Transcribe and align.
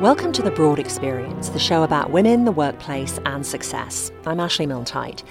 Welcome 0.00 0.32
to 0.34 0.42
The 0.42 0.52
Broad 0.52 0.78
Experience, 0.78 1.48
the 1.48 1.58
show 1.58 1.82
about 1.82 2.12
women, 2.12 2.44
the 2.44 2.52
workplace, 2.52 3.18
and 3.26 3.44
success. 3.44 4.12
I'm 4.26 4.38
Ashley 4.38 4.64
Milne-Tyte. 4.64 5.24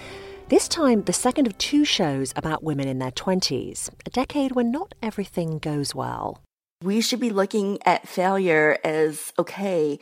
This 0.49 0.67
time, 0.67 1.03
the 1.03 1.13
second 1.13 1.47
of 1.47 1.57
two 1.57 1.85
shows 1.85 2.33
about 2.35 2.65
women 2.65 2.89
in 2.89 2.99
their 2.99 3.11
20s, 3.11 3.89
a 4.05 4.09
decade 4.09 4.51
when 4.51 4.69
not 4.69 4.93
everything 5.01 5.59
goes 5.59 5.95
well. 5.95 6.41
We 6.83 6.99
should 6.99 7.21
be 7.21 7.29
looking 7.29 7.79
at 7.85 8.09
failure 8.09 8.77
as 8.83 9.31
okay, 9.39 9.99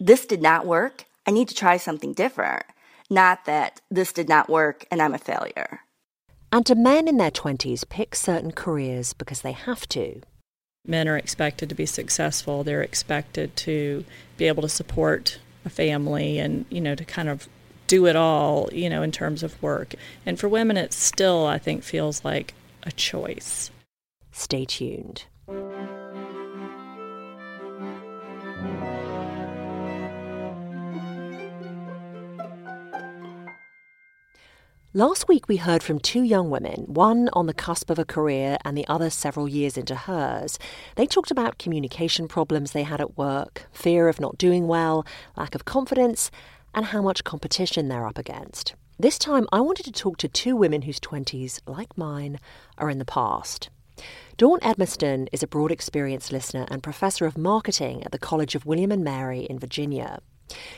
this 0.00 0.26
did 0.26 0.42
not 0.42 0.66
work. 0.66 1.04
I 1.24 1.30
need 1.30 1.46
to 1.46 1.54
try 1.54 1.76
something 1.76 2.14
different. 2.14 2.64
Not 3.08 3.44
that 3.44 3.80
this 3.92 4.12
did 4.12 4.28
not 4.28 4.48
work 4.48 4.86
and 4.90 5.00
I'm 5.00 5.14
a 5.14 5.18
failure. 5.18 5.82
And 6.50 6.64
do 6.64 6.74
men 6.74 7.06
in 7.06 7.18
their 7.18 7.30
20s 7.30 7.88
pick 7.88 8.16
certain 8.16 8.50
careers 8.50 9.12
because 9.12 9.42
they 9.42 9.52
have 9.52 9.88
to? 9.90 10.22
Men 10.88 11.06
are 11.06 11.16
expected 11.16 11.68
to 11.68 11.74
be 11.74 11.86
successful. 11.86 12.64
They're 12.64 12.82
expected 12.82 13.54
to 13.56 14.04
be 14.36 14.46
able 14.46 14.62
to 14.62 14.68
support 14.68 15.38
a 15.64 15.70
family 15.70 16.38
and, 16.38 16.64
you 16.70 16.80
know, 16.80 16.94
to 16.94 17.04
kind 17.04 17.28
of 17.28 17.46
do 17.86 18.06
it 18.06 18.16
all, 18.16 18.68
you 18.72 18.88
know, 18.88 19.02
in 19.02 19.12
terms 19.12 19.42
of 19.42 19.60
work. 19.62 19.94
And 20.24 20.40
for 20.40 20.48
women, 20.48 20.76
it 20.76 20.92
still, 20.92 21.46
I 21.46 21.58
think, 21.58 21.82
feels 21.82 22.24
like 22.24 22.54
a 22.84 22.90
choice. 22.90 23.70
Stay 24.32 24.64
tuned. 24.64 25.24
Last 34.94 35.28
week, 35.28 35.48
we 35.48 35.58
heard 35.58 35.82
from 35.82 35.98
two 35.98 36.22
young 36.22 36.48
women, 36.48 36.86
one 36.86 37.28
on 37.34 37.44
the 37.44 37.52
cusp 37.52 37.90
of 37.90 37.98
a 37.98 38.06
career 38.06 38.56
and 38.64 38.74
the 38.74 38.88
other 38.88 39.10
several 39.10 39.46
years 39.46 39.76
into 39.76 39.94
hers. 39.94 40.58
They 40.96 41.04
talked 41.06 41.30
about 41.30 41.58
communication 41.58 42.26
problems 42.26 42.72
they 42.72 42.84
had 42.84 42.98
at 42.98 43.18
work, 43.18 43.68
fear 43.70 44.08
of 44.08 44.18
not 44.18 44.38
doing 44.38 44.66
well, 44.66 45.04
lack 45.36 45.54
of 45.54 45.66
confidence, 45.66 46.30
and 46.74 46.86
how 46.86 47.02
much 47.02 47.22
competition 47.22 47.88
they're 47.88 48.06
up 48.06 48.16
against. 48.16 48.74
This 48.98 49.18
time, 49.18 49.46
I 49.52 49.60
wanted 49.60 49.82
to 49.84 49.92
talk 49.92 50.16
to 50.18 50.28
two 50.28 50.56
women 50.56 50.80
whose 50.80 51.00
20s, 51.00 51.60
like 51.66 51.98
mine, 51.98 52.38
are 52.78 52.88
in 52.88 52.98
the 52.98 53.04
past. 53.04 53.68
Dawn 54.38 54.58
Edmiston 54.60 55.28
is 55.32 55.42
a 55.42 55.46
broad 55.46 55.70
experience 55.70 56.32
listener 56.32 56.66
and 56.70 56.82
professor 56.82 57.26
of 57.26 57.36
marketing 57.36 58.04
at 58.04 58.12
the 58.12 58.18
College 58.18 58.54
of 58.54 58.64
William 58.64 58.90
and 58.90 59.04
Mary 59.04 59.40
in 59.40 59.58
Virginia. 59.58 60.20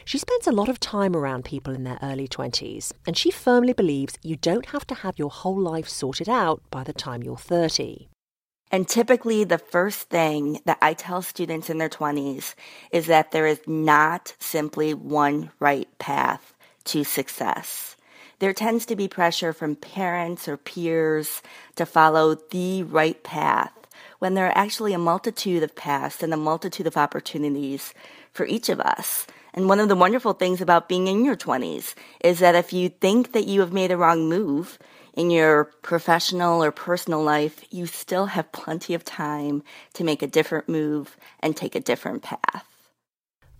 She 0.04 0.18
spends 0.18 0.46
a 0.46 0.52
lot 0.52 0.68
of 0.68 0.80
time 0.80 1.14
around 1.14 1.44
people 1.44 1.74
in 1.74 1.84
their 1.84 1.98
early 2.02 2.26
20s, 2.26 2.92
and 3.06 3.16
she 3.16 3.30
firmly 3.30 3.72
believes 3.72 4.18
you 4.22 4.36
don't 4.36 4.66
have 4.66 4.86
to 4.88 4.94
have 4.94 5.18
your 5.18 5.30
whole 5.30 5.58
life 5.58 5.88
sorted 5.88 6.28
out 6.28 6.62
by 6.70 6.82
the 6.84 6.92
time 6.92 7.22
you're 7.22 7.36
30. 7.36 8.08
And 8.72 8.88
typically, 8.88 9.42
the 9.44 9.58
first 9.58 10.10
thing 10.10 10.60
that 10.64 10.78
I 10.80 10.94
tell 10.94 11.22
students 11.22 11.70
in 11.70 11.78
their 11.78 11.88
20s 11.88 12.54
is 12.92 13.06
that 13.06 13.32
there 13.32 13.46
is 13.46 13.60
not 13.66 14.34
simply 14.38 14.94
one 14.94 15.50
right 15.58 15.88
path 15.98 16.54
to 16.84 17.02
success. 17.02 17.96
There 18.38 18.52
tends 18.54 18.86
to 18.86 18.96
be 18.96 19.08
pressure 19.08 19.52
from 19.52 19.76
parents 19.76 20.48
or 20.48 20.56
peers 20.56 21.42
to 21.76 21.84
follow 21.84 22.36
the 22.36 22.84
right 22.84 23.22
path 23.22 23.72
when 24.18 24.34
there 24.34 24.46
are 24.46 24.56
actually 24.56 24.94
a 24.94 24.98
multitude 24.98 25.62
of 25.62 25.74
paths 25.74 26.22
and 26.22 26.32
a 26.32 26.38
multitude 26.38 26.86
of 26.86 26.96
opportunities 26.96 27.92
for 28.32 28.46
each 28.46 28.68
of 28.68 28.80
us. 28.80 29.26
And 29.52 29.68
one 29.68 29.80
of 29.80 29.88
the 29.88 29.96
wonderful 29.96 30.32
things 30.32 30.60
about 30.60 30.88
being 30.88 31.08
in 31.08 31.24
your 31.24 31.36
20s 31.36 31.94
is 32.22 32.38
that 32.38 32.54
if 32.54 32.72
you 32.72 32.88
think 32.88 33.32
that 33.32 33.46
you 33.46 33.60
have 33.60 33.72
made 33.72 33.90
a 33.90 33.96
wrong 33.96 34.28
move 34.28 34.78
in 35.14 35.30
your 35.30 35.64
professional 35.82 36.62
or 36.62 36.70
personal 36.70 37.22
life, 37.22 37.64
you 37.70 37.86
still 37.86 38.26
have 38.26 38.52
plenty 38.52 38.94
of 38.94 39.04
time 39.04 39.62
to 39.94 40.04
make 40.04 40.22
a 40.22 40.26
different 40.26 40.68
move 40.68 41.16
and 41.40 41.56
take 41.56 41.74
a 41.74 41.80
different 41.80 42.22
path. 42.22 42.64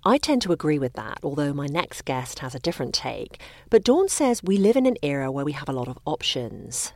I 0.04 0.16
tend 0.16 0.40
to 0.42 0.52
agree 0.52 0.78
with 0.78 0.94
that, 0.94 1.18
although 1.22 1.52
my 1.52 1.66
next 1.66 2.06
guest 2.06 2.38
has 2.38 2.54
a 2.54 2.60
different 2.60 2.94
take. 2.94 3.38
But 3.68 3.84
Dawn 3.84 4.08
says 4.08 4.42
we 4.42 4.56
live 4.56 4.76
in 4.76 4.86
an 4.86 4.96
era 5.02 5.30
where 5.30 5.44
we 5.44 5.52
have 5.52 5.68
a 5.68 5.74
lot 5.74 5.88
of 5.88 5.98
options. 6.06 6.92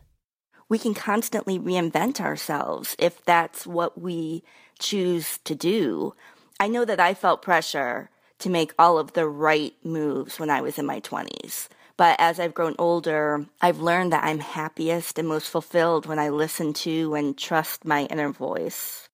We 0.71 0.78
can 0.78 0.94
constantly 0.94 1.59
reinvent 1.59 2.21
ourselves 2.21 2.97
if 2.99 3.22
that's 3.22 3.66
what 3.66 4.00
we 4.00 4.43
choose 4.78 5.38
to 5.44 5.54
do. 5.54 6.15
I 6.59 6.69
know 6.69 6.87
that 6.87 7.00
I 7.00 7.12
felt 7.12 7.43
pressure 7.43 8.09
to 8.39 8.50
make 8.50 8.75
all 8.78 8.99
of 8.99 9.12
the 9.12 9.28
right 9.28 9.75
moves 9.83 10.39
when 10.39 10.50
I 10.50 10.61
was 10.61 10.78
in 10.78 10.87
my 10.87 11.00
20s. 11.00 11.69
But 11.97 12.17
as 12.19 12.41
I've 12.41 12.55
grown 12.55 12.75
older, 12.78 13.47
I've 13.61 13.81
learned 13.81 14.12
that 14.12 14.25
I'm 14.25 14.41
happiest 14.41 15.19
and 15.19 15.28
most 15.28 15.49
fulfilled 15.49 16.06
when 16.06 16.19
I 16.19 16.28
listen 16.31 16.72
to 16.75 17.15
and 17.15 17.39
trust 17.39 17.84
my 17.84 18.06
inner 18.06 18.31
voice. 18.31 19.09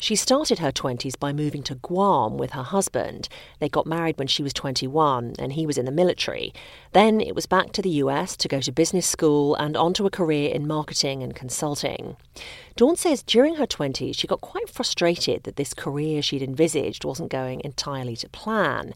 She 0.00 0.14
started 0.14 0.60
her 0.60 0.70
20s 0.70 1.18
by 1.18 1.32
moving 1.32 1.64
to 1.64 1.74
Guam 1.74 2.38
with 2.38 2.52
her 2.52 2.62
husband. 2.62 3.28
They 3.58 3.68
got 3.68 3.84
married 3.84 4.16
when 4.16 4.28
she 4.28 4.44
was 4.44 4.52
21 4.52 5.34
and 5.40 5.52
he 5.52 5.66
was 5.66 5.76
in 5.76 5.86
the 5.86 5.90
military. 5.90 6.54
Then 6.92 7.20
it 7.20 7.34
was 7.34 7.46
back 7.46 7.72
to 7.72 7.82
the 7.82 7.90
US 7.90 8.36
to 8.36 8.46
go 8.46 8.60
to 8.60 8.70
business 8.70 9.08
school 9.08 9.56
and 9.56 9.76
onto 9.76 10.06
a 10.06 10.10
career 10.10 10.54
in 10.54 10.68
marketing 10.68 11.24
and 11.24 11.34
consulting. 11.34 12.16
Dawn 12.76 12.94
says 12.94 13.24
during 13.24 13.56
her 13.56 13.66
20s 13.66 14.16
she 14.16 14.28
got 14.28 14.40
quite 14.40 14.70
frustrated 14.70 15.42
that 15.42 15.56
this 15.56 15.74
career 15.74 16.22
she'd 16.22 16.42
envisaged 16.42 17.04
wasn't 17.04 17.32
going 17.32 17.60
entirely 17.64 18.14
to 18.16 18.28
plan. 18.28 18.94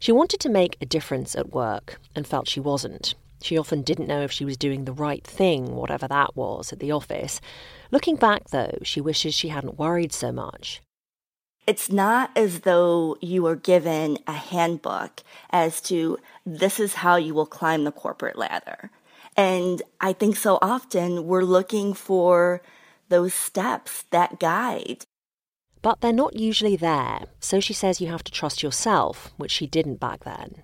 She 0.00 0.10
wanted 0.10 0.40
to 0.40 0.48
make 0.48 0.76
a 0.80 0.86
difference 0.86 1.36
at 1.36 1.52
work 1.52 2.00
and 2.16 2.26
felt 2.26 2.48
she 2.48 2.58
wasn't. 2.58 3.14
She 3.42 3.56
often 3.56 3.82
didn't 3.82 4.08
know 4.08 4.22
if 4.22 4.32
she 4.32 4.44
was 4.44 4.56
doing 4.56 4.84
the 4.84 4.92
right 4.92 5.24
thing, 5.24 5.76
whatever 5.76 6.06
that 6.08 6.36
was, 6.36 6.72
at 6.72 6.80
the 6.80 6.92
office. 6.92 7.40
Looking 7.90 8.16
back, 8.16 8.50
though, 8.50 8.78
she 8.82 9.00
wishes 9.00 9.34
she 9.34 9.48
hadn't 9.48 9.78
worried 9.78 10.12
so 10.12 10.30
much. 10.30 10.80
It's 11.66 11.90
not 11.90 12.30
as 12.36 12.60
though 12.60 13.16
you 13.20 13.42
were 13.42 13.56
given 13.56 14.18
a 14.26 14.32
handbook 14.32 15.22
as 15.50 15.80
to 15.82 16.18
this 16.46 16.80
is 16.80 16.94
how 16.94 17.16
you 17.16 17.34
will 17.34 17.46
climb 17.46 17.84
the 17.84 17.92
corporate 17.92 18.38
ladder. 18.38 18.90
And 19.36 19.82
I 20.00 20.12
think 20.12 20.36
so 20.36 20.58
often 20.62 21.26
we're 21.26 21.42
looking 21.42 21.94
for 21.94 22.62
those 23.08 23.34
steps, 23.34 24.04
that 24.10 24.40
guide. 24.40 25.04
But 25.82 26.00
they're 26.00 26.12
not 26.12 26.36
usually 26.36 26.76
there, 26.76 27.24
so 27.40 27.60
she 27.60 27.72
says 27.72 28.00
you 28.00 28.08
have 28.08 28.24
to 28.24 28.32
trust 28.32 28.62
yourself, 28.62 29.32
which 29.36 29.52
she 29.52 29.66
didn't 29.66 30.00
back 30.00 30.24
then. 30.24 30.62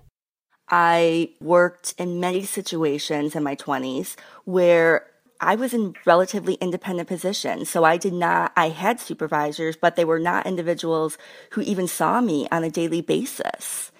I 0.69 1.31
worked 1.39 1.93
in 1.97 2.19
many 2.19 2.43
situations 2.43 3.35
in 3.35 3.43
my 3.43 3.55
20s 3.55 4.15
where 4.43 5.07
I 5.39 5.55
was 5.55 5.73
in 5.73 5.95
relatively 6.05 6.55
independent 6.55 7.07
positions. 7.07 7.69
So 7.69 7.83
I 7.83 7.97
did 7.97 8.13
not, 8.13 8.51
I 8.55 8.69
had 8.69 8.99
supervisors, 8.99 9.75
but 9.75 9.95
they 9.95 10.05
were 10.05 10.19
not 10.19 10.47
individuals 10.47 11.17
who 11.51 11.61
even 11.61 11.87
saw 11.87 12.21
me 12.21 12.47
on 12.51 12.63
a 12.63 12.69
daily 12.69 13.01
basis. 13.01 13.91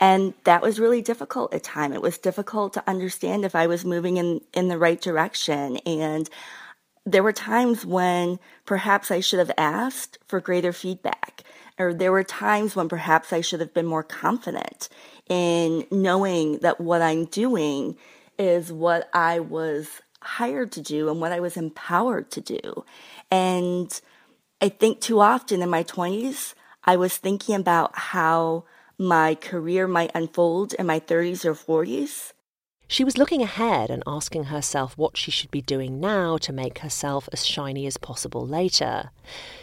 And 0.00 0.34
that 0.44 0.62
was 0.62 0.78
really 0.78 1.02
difficult 1.02 1.52
at 1.52 1.64
time. 1.64 1.92
It 1.92 2.02
was 2.02 2.18
difficult 2.18 2.72
to 2.74 2.88
understand 2.88 3.44
if 3.44 3.54
I 3.54 3.66
was 3.66 3.84
moving 3.84 4.16
in, 4.16 4.40
in 4.54 4.68
the 4.68 4.78
right 4.78 5.00
direction. 5.00 5.78
And 5.78 6.30
there 7.04 7.22
were 7.22 7.32
times 7.32 7.84
when 7.84 8.38
perhaps 8.64 9.10
I 9.10 9.20
should 9.20 9.40
have 9.40 9.52
asked 9.58 10.18
for 10.26 10.40
greater 10.40 10.72
feedback. 10.72 11.42
Or 11.78 11.94
there 11.94 12.12
were 12.12 12.24
times 12.24 12.76
when 12.76 12.88
perhaps 12.88 13.32
I 13.32 13.40
should 13.40 13.60
have 13.60 13.74
been 13.74 13.86
more 13.86 14.02
confident 14.02 14.88
in 15.28 15.86
knowing 15.90 16.58
that 16.58 16.80
what 16.80 17.02
I'm 17.02 17.24
doing 17.24 17.96
is 18.38 18.72
what 18.72 19.08
I 19.12 19.40
was 19.40 20.00
hired 20.22 20.72
to 20.72 20.80
do 20.80 21.08
and 21.08 21.20
what 21.20 21.32
I 21.32 21.40
was 21.40 21.56
empowered 21.56 22.30
to 22.32 22.40
do. 22.40 22.84
And 23.30 24.00
I 24.60 24.68
think 24.68 25.00
too 25.00 25.20
often 25.20 25.62
in 25.62 25.70
my 25.70 25.84
20s, 25.84 26.54
I 26.84 26.96
was 26.96 27.16
thinking 27.16 27.54
about 27.54 27.96
how 27.96 28.64
my 28.98 29.34
career 29.34 29.86
might 29.86 30.10
unfold 30.14 30.74
in 30.74 30.86
my 30.86 31.00
30s 31.00 31.44
or 31.44 31.54
40s. 31.54 32.32
She 32.90 33.04
was 33.04 33.18
looking 33.18 33.42
ahead 33.42 33.90
and 33.90 34.02
asking 34.06 34.44
herself 34.44 34.96
what 34.96 35.16
she 35.16 35.30
should 35.30 35.50
be 35.50 35.60
doing 35.60 36.00
now 36.00 36.38
to 36.38 36.52
make 36.54 36.78
herself 36.78 37.28
as 37.32 37.44
shiny 37.44 37.86
as 37.86 37.98
possible 37.98 38.46
later. 38.46 39.10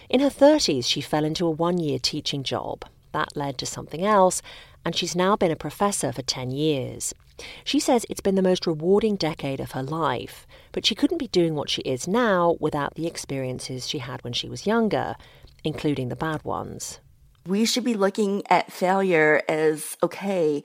In 0.10 0.20
her 0.20 0.30
30s, 0.30 0.86
she 0.86 1.02
fell 1.02 1.26
into 1.26 1.48
a 1.48 1.52
one 1.52 1.80
year 1.80 1.98
teaching 1.98 2.44
job. 2.44 2.86
That 3.14 3.36
led 3.36 3.58
to 3.58 3.66
something 3.66 4.06
else, 4.06 4.44
and 4.86 4.96
she's 4.96 5.16
now 5.16 5.36
been 5.36 5.50
a 5.50 5.56
professor 5.56 6.12
for 6.12 6.22
10 6.22 6.52
years. 6.52 7.16
She 7.64 7.80
says 7.80 8.06
it's 8.10 8.22
been 8.22 8.36
the 8.36 8.42
most 8.42 8.66
rewarding 8.66 9.16
decade 9.16 9.60
of 9.60 9.72
her 9.72 9.84
life, 9.84 10.48
but 10.72 10.86
she 10.86 10.96
couldn't 10.96 11.18
be 11.18 11.28
doing 11.28 11.56
what 11.56 11.70
she 11.70 11.82
is 11.82 12.08
now 12.08 12.56
without 12.60 12.96
the 12.96 13.08
experiences 13.08 13.88
she 13.88 14.00
had 14.00 14.24
when 14.24 14.34
she 14.34 14.48
was 14.48 14.66
younger, 14.66 15.16
including 15.64 16.10
the 16.10 16.16
bad 16.16 16.44
ones. 16.44 17.00
We 17.46 17.66
should 17.66 17.84
be 17.84 17.94
looking 17.94 18.44
at 18.50 18.72
failure 18.72 19.42
as 19.48 19.98
okay, 20.02 20.64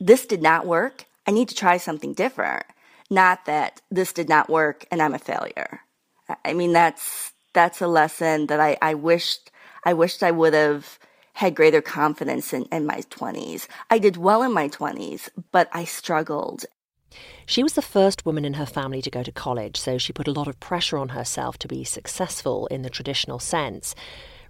this 0.00 0.26
did 0.26 0.42
not 0.42 0.66
work. 0.66 1.06
I 1.26 1.30
need 1.30 1.48
to 1.48 1.54
try 1.54 1.76
something 1.76 2.14
different. 2.14 2.64
Not 3.10 3.44
that 3.44 3.80
this 3.90 4.12
did 4.12 4.28
not 4.28 4.48
work 4.48 4.86
and 4.90 5.02
I'm 5.02 5.14
a 5.14 5.18
failure. 5.18 5.80
I 6.44 6.54
mean, 6.54 6.72
that's, 6.72 7.32
that's 7.52 7.82
a 7.82 7.86
lesson 7.86 8.46
that 8.46 8.58
I, 8.58 8.78
I 8.80 8.94
wished, 8.94 9.50
I 9.84 9.92
wished 9.92 10.22
I 10.22 10.30
would 10.30 10.54
have 10.54 10.98
had 11.34 11.54
greater 11.54 11.80
confidence 11.80 12.52
in, 12.52 12.64
in 12.72 12.86
my 12.86 13.00
20s. 13.10 13.66
I 13.90 13.98
did 13.98 14.16
well 14.16 14.42
in 14.42 14.52
my 14.52 14.68
20s, 14.68 15.28
but 15.50 15.68
I 15.72 15.84
struggled. 15.84 16.64
She 17.46 17.62
was 17.62 17.74
the 17.74 17.82
first 17.82 18.24
woman 18.24 18.44
in 18.44 18.54
her 18.54 18.66
family 18.66 19.02
to 19.02 19.10
go 19.10 19.22
to 19.22 19.32
college, 19.32 19.76
so 19.76 19.98
she 19.98 20.12
put 20.12 20.28
a 20.28 20.32
lot 20.32 20.48
of 20.48 20.60
pressure 20.60 20.96
on 20.96 21.10
herself 21.10 21.58
to 21.58 21.68
be 21.68 21.84
successful 21.84 22.66
in 22.68 22.82
the 22.82 22.90
traditional 22.90 23.38
sense. 23.38 23.94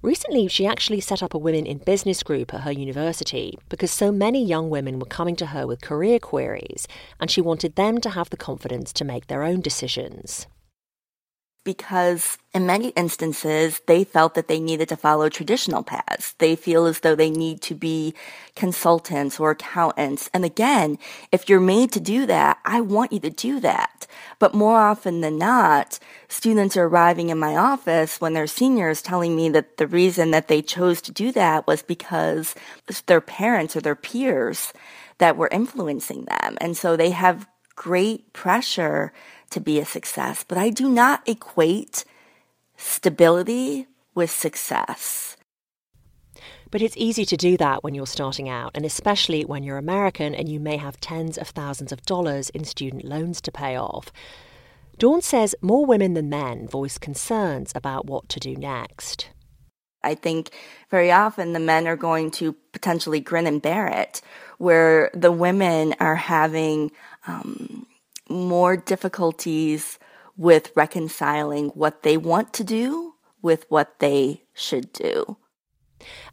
Recently, 0.03 0.49
she 0.49 0.67
actually 0.67 1.01
set 1.01 1.23
up 1.23 1.33
a 1.33 1.39
Women 1.39 1.65
in 1.65 1.79
Business 1.79 2.23
group 2.23 2.53
at 2.53 2.63
her 2.63 2.73
university 2.73 3.57
because 3.69 3.91
so 3.91 4.11
many 4.11 4.45
young 4.45 4.69
women 4.69 4.99
were 4.99 5.07
coming 5.07 5.37
to 5.37 5.47
her 5.47 5.67
with 5.67 5.81
career 5.81 6.19
queries, 6.19 6.89
and 7.21 7.31
she 7.31 7.41
wanted 7.41 7.77
them 7.77 8.01
to 8.01 8.11
have 8.11 8.31
the 8.31 8.37
confidence 8.37 8.93
to 8.95 9.05
make 9.05 9.29
their 9.29 9.45
own 9.45 9.61
decisions 9.61 10.47
because 11.65 12.39
in 12.53 12.67
many 12.67 12.89
instances 12.91 13.81
they 13.87 14.05
felt 14.05 14.35
that 14.35 14.49
they 14.49 14.61
needed 14.61 14.89
to 14.89 14.97
follow 14.97 15.29
traditional 15.29 15.83
paths. 15.83 16.33
They 16.39 16.57
feel 16.57 16.87
as 16.87 17.01
though 17.01 17.15
they 17.15 17.31
need 17.31 17.63
to 17.63 17.75
be 17.75 18.15
consultants 18.57 19.39
or 19.39 19.51
accountants. 19.51 20.29
And 20.35 20.45
again, 20.45 20.99
if 21.31 21.49
you're 21.49 21.61
made 21.61 21.93
to 21.93 22.01
do 22.01 22.27
that, 22.27 22.59
I 22.65 22.81
want 22.81 23.13
you 23.13 23.21
to 23.21 23.31
do 23.31 23.61
that. 23.61 24.07
But 24.39 24.55
more 24.55 24.79
often 24.79 25.21
than 25.21 25.39
not, 25.39 25.99
students 26.29 26.77
are 26.77 26.87
arriving 26.87 27.31
in 27.31 27.39
my 27.39 27.57
office 27.57 28.21
when 28.21 28.33
they're 28.33 28.47
seniors 28.47 29.01
telling 29.01 29.37
me 29.37 29.49
that 29.51 29.77
the 29.77 29.87
reason 29.87 30.33
that 30.33 30.49
they 30.49 30.63
chose 30.63 31.01
to 31.03 31.13
do 31.13 31.33
that 31.33 31.67
was 31.67 31.83
because 31.83 32.55
their 33.07 33.21
parents 33.21 33.77
or 33.77 33.81
their 33.81 33.95
peers 33.95 34.73
that 35.19 35.37
were 35.37 35.49
influencing 35.53 36.25
them. 36.25 36.59
And 36.61 36.77
so 36.77 36.97
they 36.97 37.11
have 37.11 37.47
great 37.77 38.33
pressure 38.33 39.13
to 39.53 39.61
be 39.61 39.79
a 39.79 39.85
success, 39.85 40.45
but 40.47 40.59
I 40.59 40.71
do 40.71 40.89
not 40.91 41.27
equate 41.29 42.05
stability 42.77 43.87
with 44.15 44.31
success. 44.31 45.37
But 46.71 46.83
it's 46.83 46.97
easy 46.97 47.25
to 47.27 47.37
do 47.37 47.57
that 47.59 47.85
when 47.85 47.95
you're 47.95 48.07
starting 48.07 48.49
out, 48.49 48.73
and 48.75 48.85
especially 48.87 49.45
when 49.45 49.63
you're 49.63 49.77
American 49.77 50.35
and 50.35 50.49
you 50.49 50.59
may 50.59 50.79
have 50.79 50.99
tens 50.99 51.37
of 51.37 51.49
thousands 51.49 51.93
of 51.93 52.03
dollars 52.03 52.49
in 52.51 52.65
student 52.65 53.05
loans 53.05 53.41
to 53.43 53.53
pay 53.53 53.77
off. 53.77 54.11
Dawn 54.99 55.21
says 55.21 55.55
more 55.61 55.85
women 55.85 56.15
than 56.15 56.31
men 56.31 56.67
voice 56.67 56.97
concerns 56.97 57.73
about 57.75 58.07
what 58.07 58.29
to 58.31 58.41
do 58.41 58.57
next. 58.57 59.29
I 60.03 60.15
think 60.15 60.51
very 60.91 61.13
often 61.13 61.53
the 61.53 61.61
men 61.61 61.87
are 61.87 61.97
going 61.97 62.31
to 62.33 62.55
potentially 62.73 63.21
grin 63.21 63.47
and 63.47 63.61
bear 63.61 63.87
it, 63.87 64.21
where 64.59 65.11
the 65.15 65.33
women 65.33 65.95
are 66.01 66.17
having 66.17 66.91
um, 67.27 67.87
more 68.33 68.77
difficulties 68.77 69.99
with 70.37 70.73
reconciling 70.75 71.69
what 71.69 72.03
they 72.03 72.17
want 72.17 72.53
to 72.55 72.65
do 72.65 73.15
with 73.43 73.67
what 73.69 73.99
they 73.99 74.45
should 74.55 74.93
do. 74.93 75.37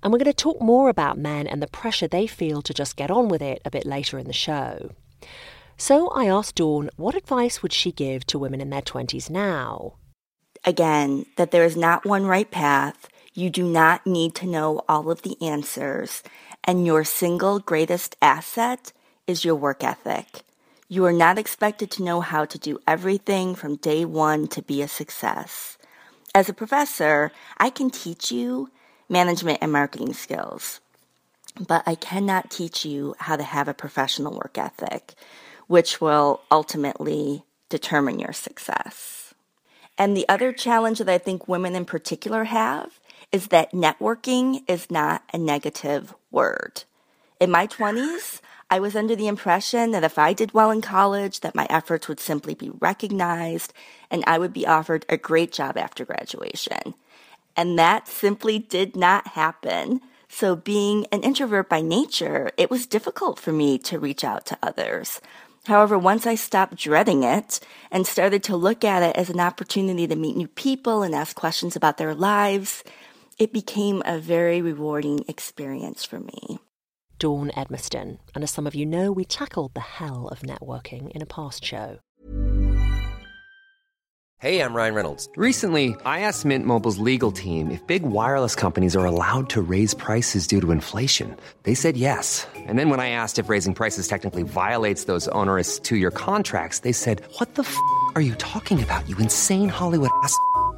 And 0.02 0.12
we're 0.12 0.20
going 0.20 0.26
to 0.26 0.34
talk 0.34 0.62
more 0.62 0.90
about 0.90 1.18
men 1.18 1.48
and 1.48 1.62
the 1.62 1.68
pressure 1.68 2.08
they 2.08 2.28
feel 2.28 2.62
to 2.62 2.74
just 2.74 2.96
get 2.96 3.12
on 3.12 3.28
with 3.28 3.42
it 3.42 3.62
a 3.66 3.72
bit 3.72 3.86
later 3.86 4.18
in 4.18 4.28
the 4.28 4.34
show. 4.34 4.92
So 5.78 6.10
I 6.10 6.28
asked 6.28 6.56
Dawn 6.56 6.90
what 6.98 7.16
advice 7.16 7.62
would 7.62 7.74
she 7.74 7.92
give 7.92 8.26
to 8.28 8.40
women 8.40 8.62
in 8.62 8.70
their 8.70 8.82
20s 8.82 9.30
now? 9.30 9.96
Again, 10.66 11.26
that 11.38 11.52
there 11.52 11.64
is 11.64 11.78
not 11.78 12.06
one 12.06 12.26
right 12.26 12.50
path. 12.50 13.08
You 13.34 13.50
do 13.50 13.64
not 13.64 14.06
need 14.06 14.36
to 14.36 14.48
know 14.48 14.82
all 14.90 15.10
of 15.10 15.22
the 15.22 15.42
answers. 15.42 16.22
And 16.64 16.86
your 16.86 17.04
single 17.04 17.60
greatest 17.60 18.18
asset 18.22 18.92
is 19.26 19.46
your 19.46 19.56
work 19.56 19.84
ethic. 19.84 20.42
You 20.92 21.06
are 21.06 21.14
not 21.14 21.38
expected 21.38 21.92
to 21.92 22.04
know 22.04 22.20
how 22.20 22.46
to 22.46 22.58
do 22.58 22.80
everything 22.88 23.54
from 23.54 23.76
day 23.76 24.06
one 24.06 24.48
to 24.48 24.64
be 24.64 24.82
a 24.82 24.88
success. 24.88 25.78
As 26.34 26.50
a 26.50 26.54
professor, 26.54 27.32
I 27.60 27.70
can 27.70 27.92
teach 27.92 28.32
you 28.32 28.72
management 29.08 29.60
and 29.62 29.72
marketing 29.72 30.14
skills, 30.14 30.80
but 31.60 31.84
I 31.86 31.94
cannot 31.94 32.50
teach 32.50 32.86
you 32.86 33.14
how 33.20 33.36
to 33.36 33.44
have 33.44 33.68
a 33.68 33.74
professional 33.76 34.34
work 34.34 34.58
ethic, 34.58 35.14
which 35.68 36.02
will 36.02 36.42
ultimately 36.50 37.44
determine 37.70 38.18
your 38.18 38.34
success. 38.34 39.36
And 39.96 40.18
the 40.18 40.28
other 40.28 40.52
challenge 40.52 40.98
that 40.98 41.10
I 41.10 41.20
think 41.20 41.48
women 41.48 41.76
in 41.76 41.86
particular 41.86 42.46
have 42.46 43.00
is 43.32 43.50
that 43.50 43.74
networking 43.74 44.64
is 44.68 44.90
not 44.90 45.22
a 45.32 45.38
negative 45.38 46.16
word. 46.32 46.86
In 47.40 47.52
my 47.52 47.68
20s, 47.68 48.42
I 48.72 48.80
was 48.80 48.96
under 48.96 49.16
the 49.16 49.28
impression 49.28 49.92
that 49.92 50.04
if 50.04 50.20
I 50.20 50.34
did 50.34 50.54
well 50.54 50.70
in 50.70 50.82
college, 50.82 51.40
that 51.40 51.56
my 51.56 51.66
efforts 51.72 52.08
would 52.08 52.20
simply 52.20 52.54
be 52.54 52.72
recognized 52.80 53.74
and 54.12 54.24
I 54.28 54.38
would 54.38 54.54
be 54.54 54.68
offered 54.68 55.06
a 55.10 55.18
great 55.18 55.52
job 55.52 55.76
after 55.76 56.06
graduation. 56.06 56.94
And 57.56 57.80
that 57.80 58.08
simply 58.08 58.60
did 58.60 58.96
not 58.96 59.30
happen. 59.30 60.02
So 60.28 60.56
being 60.56 61.08
an 61.12 61.24
introvert 61.24 61.68
by 61.68 61.82
nature, 61.82 62.52
it 62.58 62.70
was 62.70 62.86
difficult 62.86 63.40
for 63.40 63.52
me 63.52 63.80
to 63.80 63.98
reach 63.98 64.24
out 64.24 64.46
to 64.48 64.58
others. 64.62 65.20
However, 65.66 65.98
once 65.98 66.28
I 66.28 66.36
stopped 66.36 66.76
dreading 66.76 67.24
it 67.24 67.60
and 67.92 68.06
started 68.06 68.44
to 68.44 68.56
look 68.56 68.84
at 68.84 69.04
it 69.04 69.16
as 69.16 69.32
an 69.32 69.40
opportunity 69.40 70.06
to 70.08 70.16
meet 70.16 70.38
new 70.38 70.48
people 70.48 71.02
and 71.02 71.16
ask 71.16 71.36
questions 71.36 71.76
about 71.76 71.98
their 71.98 72.14
lives, 72.14 72.84
it 73.40 73.52
became 73.52 74.04
a 74.06 74.20
very 74.20 74.62
rewarding 74.62 75.26
experience 75.28 76.06
for 76.06 76.20
me. 76.20 76.60
Dawn 77.20 77.52
Edmiston. 77.56 78.18
And 78.34 78.44
as 78.44 78.52
some 78.52 78.68
of 78.68 78.76
you 78.76 78.86
know, 78.86 79.12
we 79.12 79.26
tackled 79.26 79.74
the 79.74 79.82
hell 79.82 80.28
of 80.30 80.40
networking 80.42 81.10
in 81.12 81.22
a 81.22 81.26
past 81.26 81.64
show. 81.64 82.00
Hey, 84.42 84.62
I'm 84.64 84.74
Ryan 84.74 84.96
Reynolds. 84.96 85.28
Recently, 85.36 85.98
I 86.06 86.22
asked 86.22 86.46
Mint 86.46 86.66
Mobile's 86.66 86.98
legal 86.98 87.34
team 87.34 87.72
if 87.72 87.86
big 87.88 88.04
wireless 88.04 88.56
companies 88.56 88.96
are 88.96 89.04
allowed 89.04 89.50
to 89.50 89.62
raise 89.62 89.94
prices 89.94 90.48
due 90.48 90.62
to 90.62 90.72
inflation. 90.72 91.36
They 91.64 91.74
said 91.74 91.98
yes. 91.98 92.48
And 92.56 92.80
then 92.80 92.90
when 92.90 93.02
I 93.02 93.10
asked 93.10 93.38
if 93.38 93.50
raising 93.50 93.74
prices 93.74 94.08
technically 94.08 94.44
violates 94.44 95.08
those 95.12 95.28
onerous 95.36 95.78
two 95.78 95.98
year 95.98 96.10
contracts, 96.12 96.80
they 96.80 96.94
said, 96.94 97.22
What 97.38 97.56
the 97.56 97.64
f 97.64 97.76
are 98.16 98.22
you 98.22 98.34
talking 98.36 98.82
about, 98.82 99.10
you 99.10 99.18
insane 99.18 99.68
Hollywood 99.68 100.12
ass? 100.24 100.34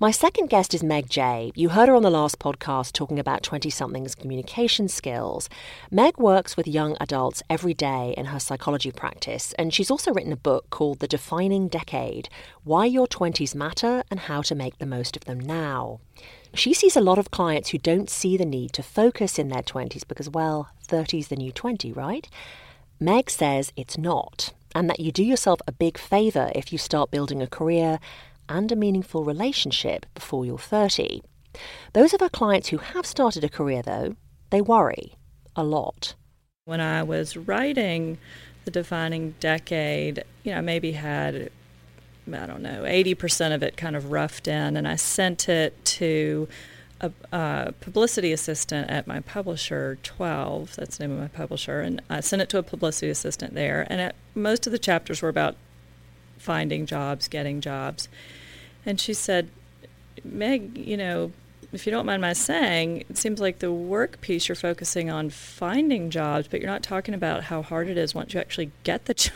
My 0.00 0.12
second 0.12 0.48
guest 0.48 0.74
is 0.74 0.84
Meg 0.84 1.10
Jay. 1.10 1.50
You 1.56 1.70
heard 1.70 1.88
her 1.88 1.94
on 1.96 2.04
the 2.04 2.08
last 2.08 2.38
podcast 2.38 2.92
talking 2.92 3.18
about 3.18 3.42
20-somethings 3.42 4.14
communication 4.14 4.86
skills. 4.86 5.48
Meg 5.90 6.18
works 6.18 6.56
with 6.56 6.68
young 6.68 6.96
adults 7.00 7.42
every 7.50 7.74
day 7.74 8.14
in 8.16 8.26
her 8.26 8.38
psychology 8.38 8.92
practice, 8.92 9.54
and 9.54 9.74
she's 9.74 9.90
also 9.90 10.12
written 10.12 10.32
a 10.32 10.36
book 10.36 10.70
called 10.70 11.00
The 11.00 11.08
Defining 11.08 11.66
Decade, 11.66 12.28
Why 12.62 12.84
Your 12.84 13.08
20s 13.08 13.56
Matter 13.56 14.04
and 14.08 14.20
How 14.20 14.40
to 14.42 14.54
Make 14.54 14.78
the 14.78 14.86
Most 14.86 15.16
of 15.16 15.24
Them 15.24 15.40
Now. 15.40 15.98
She 16.54 16.72
sees 16.72 16.94
a 16.94 17.00
lot 17.00 17.18
of 17.18 17.32
clients 17.32 17.70
who 17.70 17.78
don't 17.78 18.08
see 18.08 18.36
the 18.36 18.46
need 18.46 18.72
to 18.74 18.84
focus 18.84 19.36
in 19.36 19.48
their 19.48 19.62
20s 19.62 20.06
because, 20.06 20.30
well, 20.30 20.68
30's 20.86 21.26
the 21.26 21.34
new 21.34 21.50
20, 21.50 21.90
right? 21.92 22.28
Meg 23.00 23.30
says 23.30 23.72
it's 23.74 23.98
not, 23.98 24.52
and 24.76 24.88
that 24.88 25.00
you 25.00 25.10
do 25.10 25.24
yourself 25.24 25.60
a 25.66 25.72
big 25.72 25.98
favour 25.98 26.52
if 26.54 26.72
you 26.72 26.78
start 26.78 27.10
building 27.10 27.42
a 27.42 27.48
career 27.48 27.98
and 28.48 28.70
a 28.72 28.76
meaningful 28.76 29.24
relationship 29.24 30.06
before 30.14 30.44
you're 30.44 30.58
30. 30.58 31.22
Those 31.92 32.14
of 32.14 32.22
our 32.22 32.28
clients 32.28 32.68
who 32.68 32.78
have 32.78 33.06
started 33.06 33.44
a 33.44 33.48
career, 33.48 33.82
though, 33.82 34.16
they 34.50 34.60
worry 34.60 35.16
a 35.56 35.64
lot. 35.64 36.14
When 36.64 36.80
I 36.80 37.02
was 37.02 37.36
writing 37.36 38.18
the 38.64 38.70
defining 38.70 39.34
decade, 39.40 40.24
you 40.42 40.52
know, 40.52 40.58
I 40.58 40.60
maybe 40.60 40.92
had, 40.92 41.50
I 42.32 42.46
don't 42.46 42.62
know, 42.62 42.82
80% 42.82 43.54
of 43.54 43.62
it 43.62 43.76
kind 43.76 43.96
of 43.96 44.10
roughed 44.10 44.46
in, 44.46 44.76
and 44.76 44.86
I 44.86 44.96
sent 44.96 45.48
it 45.48 45.82
to 45.84 46.48
a, 47.00 47.12
a, 47.32 47.72
publicity 47.80 48.32
assistant 48.32 48.90
at 48.90 49.06
my 49.06 49.20
publisher, 49.20 49.98
12, 50.02 50.76
that's 50.76 50.98
the 50.98 51.06
name 51.06 51.16
of 51.16 51.20
my 51.20 51.28
publisher, 51.28 51.80
and 51.80 52.02
I 52.10 52.20
sent 52.20 52.42
it 52.42 52.48
to 52.50 52.58
a 52.58 52.62
publicity 52.62 53.10
assistant 53.10 53.54
there. 53.54 53.86
And 53.88 54.00
it, 54.00 54.16
most 54.34 54.66
of 54.66 54.72
the 54.72 54.78
chapters 54.78 55.22
were 55.22 55.28
about 55.28 55.56
finding 56.38 56.86
jobs, 56.86 57.28
getting 57.28 57.60
jobs. 57.60 58.08
And 58.88 58.98
she 58.98 59.12
said, 59.12 59.50
Meg, 60.24 60.78
you 60.78 60.96
know, 60.96 61.30
if 61.74 61.86
you 61.86 61.92
don't 61.92 62.06
mind 62.06 62.22
my 62.22 62.32
saying, 62.32 63.04
it 63.10 63.18
seems 63.18 63.38
like 63.38 63.58
the 63.58 63.70
work 63.70 64.22
piece 64.22 64.48
you're 64.48 64.56
focusing 64.56 65.10
on 65.10 65.28
finding 65.28 66.08
jobs, 66.08 66.48
but 66.48 66.60
you're 66.60 66.70
not 66.70 66.82
talking 66.82 67.12
about 67.12 67.44
how 67.44 67.60
hard 67.60 67.88
it 67.88 67.98
is 67.98 68.14
once 68.14 68.32
you 68.32 68.40
actually 68.40 68.70
get 68.84 69.04
the 69.04 69.12
job. 69.14 69.32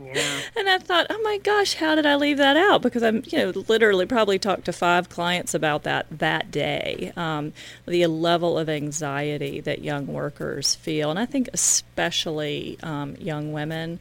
Yeah. 0.00 0.40
And 0.56 0.68
I 0.68 0.78
thought, 0.78 1.08
oh 1.10 1.20
my 1.24 1.38
gosh, 1.38 1.74
how 1.74 1.96
did 1.96 2.06
I 2.06 2.14
leave 2.14 2.36
that 2.38 2.56
out? 2.56 2.82
Because 2.82 3.02
I'm, 3.02 3.24
you 3.26 3.38
know, 3.38 3.64
literally 3.66 4.06
probably 4.06 4.38
talked 4.38 4.66
to 4.66 4.72
five 4.72 5.08
clients 5.08 5.52
about 5.52 5.82
that 5.82 6.06
that 6.12 6.52
day. 6.52 7.12
Um, 7.16 7.52
the 7.86 8.06
level 8.06 8.56
of 8.56 8.68
anxiety 8.68 9.58
that 9.62 9.82
young 9.82 10.06
workers 10.06 10.76
feel, 10.76 11.10
and 11.10 11.18
I 11.18 11.26
think 11.26 11.48
especially 11.52 12.78
um, 12.84 13.16
young 13.16 13.52
women 13.52 13.98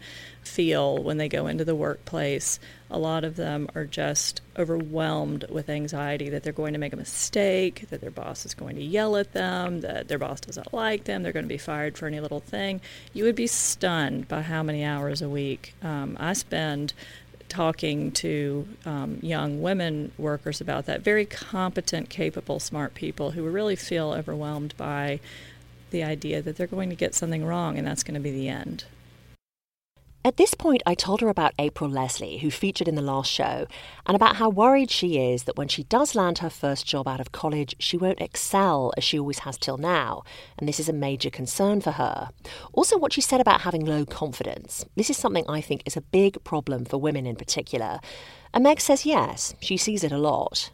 feel 0.54 1.02
when 1.02 1.18
they 1.18 1.28
go 1.28 1.48
into 1.48 1.66
the 1.66 1.74
workplace. 1.74 2.60
A 2.92 3.00
lot 3.00 3.24
of 3.24 3.36
them 3.38 3.68
are 3.74 3.86
just 3.86 4.42
overwhelmed 4.56 5.46
with 5.50 5.68
anxiety 5.68 6.30
that 6.30 6.44
they're 6.44 6.54
going 6.54 6.74
to 6.74 6.80
make 6.80 6.94
a 6.94 6.98
mistake, 6.98 7.88
that 7.90 8.02
their 8.02 8.12
boss 8.12 8.46
is 8.46 8.54
going 8.54 8.76
to 8.76 8.84
yell 8.84 9.18
at 9.18 9.34
them, 9.34 9.82
that 9.82 10.08
their 10.10 10.20
boss 10.20 10.40
doesn't 10.42 10.72
like 10.72 11.06
them, 11.06 11.24
they're 11.24 11.34
going 11.34 11.46
to 11.46 11.50
be 11.50 11.58
fired 11.58 11.98
for 11.98 12.06
any 12.06 12.20
little 12.20 12.40
thing. 12.40 12.82
You 13.14 13.24
would 13.24 13.36
be 13.36 13.48
stunned 13.48 14.28
by 14.28 14.44
how 14.44 14.62
many 14.62 14.84
hours 14.84 15.24
a 15.24 15.30
week 15.30 15.74
um, 15.82 16.16
I 16.20 16.34
spend 16.34 16.94
talking 17.50 18.12
to 18.12 18.68
um, 18.86 19.20
young 19.22 19.62
women 19.62 20.12
workers 20.20 20.62
about 20.62 20.86
that. 20.86 21.02
Very 21.02 21.26
competent, 21.26 22.10
capable, 22.10 22.60
smart 22.60 22.94
people 22.94 23.32
who 23.32 23.44
really 23.44 23.76
feel 23.76 24.12
overwhelmed 24.12 24.76
by 24.78 25.20
the 25.90 26.04
idea 26.04 26.42
that 26.42 26.58
they're 26.58 26.68
going 26.68 26.90
to 26.90 26.96
get 26.96 27.16
something 27.16 27.44
wrong 27.46 27.78
and 27.78 27.88
that's 27.88 28.04
going 28.04 28.16
to 28.16 28.20
be 28.20 28.32
the 28.32 28.50
end. 28.50 28.86
At 30.26 30.38
this 30.38 30.54
point, 30.54 30.82
I 30.86 30.96
told 30.96 31.20
her 31.20 31.28
about 31.28 31.54
April 31.60 31.90
Leslie, 31.90 32.38
who 32.38 32.50
featured 32.50 32.88
in 32.88 32.96
the 32.96 33.02
last 33.02 33.30
show, 33.30 33.68
and 34.06 34.16
about 34.16 34.38
how 34.38 34.50
worried 34.50 34.90
she 34.90 35.20
is 35.20 35.44
that 35.44 35.58
when 35.58 35.68
she 35.68 35.84
does 35.84 36.16
land 36.16 36.38
her 36.38 36.50
first 36.50 36.86
job 36.86 37.10
out 37.10 37.20
of 37.20 37.34
college, 37.34 37.76
she 37.78 37.98
won't 37.98 38.22
excel 38.22 38.94
as 38.96 39.04
she 39.04 39.20
always 39.20 39.40
has 39.40 39.58
till 39.58 39.76
now, 39.76 40.24
and 40.58 40.66
this 40.66 40.80
is 40.80 40.88
a 40.88 40.94
major 40.94 41.30
concern 41.30 41.82
for 41.82 41.92
her. 41.92 42.30
Also, 42.72 42.98
what 42.98 43.12
she 43.12 43.20
said 43.20 43.42
about 43.42 43.62
having 43.62 43.86
low 43.86 44.06
confidence. 44.06 44.86
This 44.96 45.10
is 45.10 45.18
something 45.18 45.44
I 45.50 45.60
think 45.60 45.84
is 45.86 45.98
a 45.98 46.02
big 46.02 46.42
problem 46.46 46.86
for 46.86 46.98
women 46.98 47.28
in 47.28 47.36
particular. 47.36 48.00
And 48.54 48.64
Meg 48.64 48.80
says 48.80 49.06
yes, 49.06 49.56
she 49.60 49.76
sees 49.76 50.06
it 50.06 50.14
a 50.14 50.18
lot. 50.18 50.72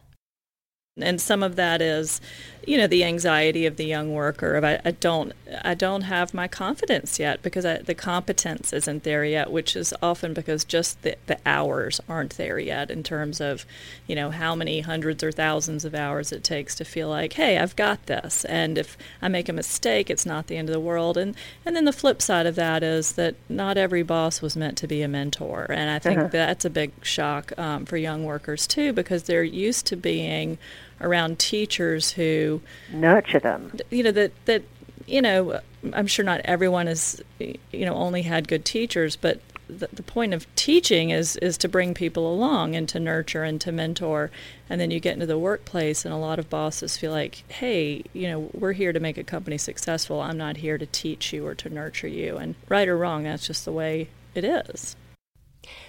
And 1.02 1.20
some 1.22 1.44
of 1.44 1.56
that 1.56 1.82
is, 1.82 2.22
you 2.66 2.78
know, 2.78 2.88
the 2.88 3.04
anxiety 3.04 3.66
of 3.66 3.78
the 3.78 3.86
young 3.86 4.14
worker. 4.14 4.56
Of 4.56 4.64
I, 4.64 4.80
I 4.86 4.92
don't, 4.92 5.34
I 5.64 5.74
don't 5.74 6.02
have 6.02 6.34
my 6.34 6.48
confidence 6.48 7.20
yet 7.20 7.42
because 7.42 7.66
I, 7.66 7.78
the 7.78 7.96
competence 7.96 8.74
isn't 8.74 9.04
there 9.04 9.26
yet, 9.26 9.52
which 9.52 9.76
is 9.76 9.94
often 10.02 10.34
because 10.34 10.64
just 10.64 11.02
the, 11.02 11.16
the 11.28 11.40
hours 11.46 12.00
aren't 12.08 12.38
there 12.38 12.60
yet 12.60 12.92
in 12.92 13.04
terms 13.04 13.42
of, 13.42 13.66
you 14.08 14.16
know, 14.16 14.30
how 14.30 14.56
many 14.56 14.82
hundreds 14.82 15.24
or 15.24 15.32
thousands 15.32 15.86
of 15.86 15.96
hours 15.96 16.32
it 16.32 16.44
takes 16.44 16.76
to 16.76 16.86
feel 16.86 17.10
like, 17.10 17.34
hey, 17.34 17.58
I've 17.58 17.76
got 17.76 18.06
this. 18.06 18.46
And 18.46 18.78
if 18.78 18.98
I 19.22 19.28
make 19.28 19.50
a 19.50 19.54
mistake, 19.54 20.10
it's 20.10 20.26
not 20.26 20.48
the 20.48 20.58
end 20.58 20.70
of 20.70 20.74
the 20.74 20.80
world. 20.80 21.18
And 21.18 21.36
and 21.66 21.76
then 21.76 21.86
the 21.86 21.94
flip 21.94 22.22
side 22.22 22.46
of 22.46 22.56
that 22.56 22.84
is 22.84 23.14
that 23.14 23.36
not 23.48 23.78
every 23.78 24.04
boss 24.04 24.42
was 24.42 24.56
meant 24.56 24.78
to 24.80 24.88
be 24.88 25.02
a 25.02 25.08
mentor, 25.08 25.66
and 25.70 25.90
I 25.90 26.00
think 26.00 26.20
uh-huh. 26.20 26.30
that's 26.32 26.66
a 26.66 26.70
big 26.70 26.92
shock 27.02 27.58
um, 27.58 27.86
for 27.86 27.98
young 27.98 28.24
workers 28.24 28.68
too 28.68 28.94
because 28.94 29.24
they're 29.24 29.44
used 29.44 29.86
to 29.88 29.96
being 29.96 30.58
around 31.02 31.40
teachers 31.40 32.12
who 32.12 32.62
nurture 32.92 33.40
them. 33.40 33.72
You 33.90 34.04
know 34.04 34.12
that 34.12 34.32
that 34.46 34.64
you 35.08 35.22
know 35.22 35.60
I'm 35.94 36.08
sure 36.08 36.26
not 36.26 36.42
everyone 36.46 36.88
has 36.88 37.22
you 37.40 37.86
know 37.86 37.96
only 37.96 38.24
had 38.24 38.48
good 38.48 38.66
teachers, 38.66 39.16
but 39.16 39.42
the, 39.70 39.88
the 39.94 40.04
point 40.04 40.34
of 40.34 40.54
teaching 40.56 41.12
is 41.12 41.36
is 41.38 41.58
to 41.60 41.68
bring 41.68 41.94
people 41.94 42.32
along 42.32 42.76
and 42.76 42.90
to 42.90 43.00
nurture 43.00 43.44
and 43.44 43.62
to 43.62 43.72
mentor. 43.72 44.32
And 44.70 44.82
then 44.82 44.92
you 44.92 45.00
get 45.00 45.14
into 45.14 45.26
the 45.26 45.38
workplace, 45.38 46.06
and 46.06 46.14
a 46.14 46.18
lot 46.18 46.40
of 46.40 46.50
bosses 46.50 46.98
feel 46.98 47.12
like, 47.12 47.44
hey, 47.52 48.04
you 48.14 48.28
know, 48.28 48.50
we're 48.54 48.74
here 48.74 48.94
to 48.94 49.00
make 49.00 49.18
a 49.18 49.24
company 49.24 49.58
successful. 49.58 50.22
I'm 50.22 50.38
not 50.38 50.58
here 50.58 50.78
to 50.78 50.86
teach 50.86 51.34
you 51.34 51.46
or 51.46 51.56
to 51.56 51.70
nurture 51.70 52.08
you. 52.08 52.38
And 52.38 52.56
right 52.68 52.88
or 52.88 52.98
wrong, 52.98 53.24
that's 53.24 53.48
just 53.48 53.66
the 53.66 53.72
way 53.72 54.10
it 54.36 54.44
is. 54.44 54.96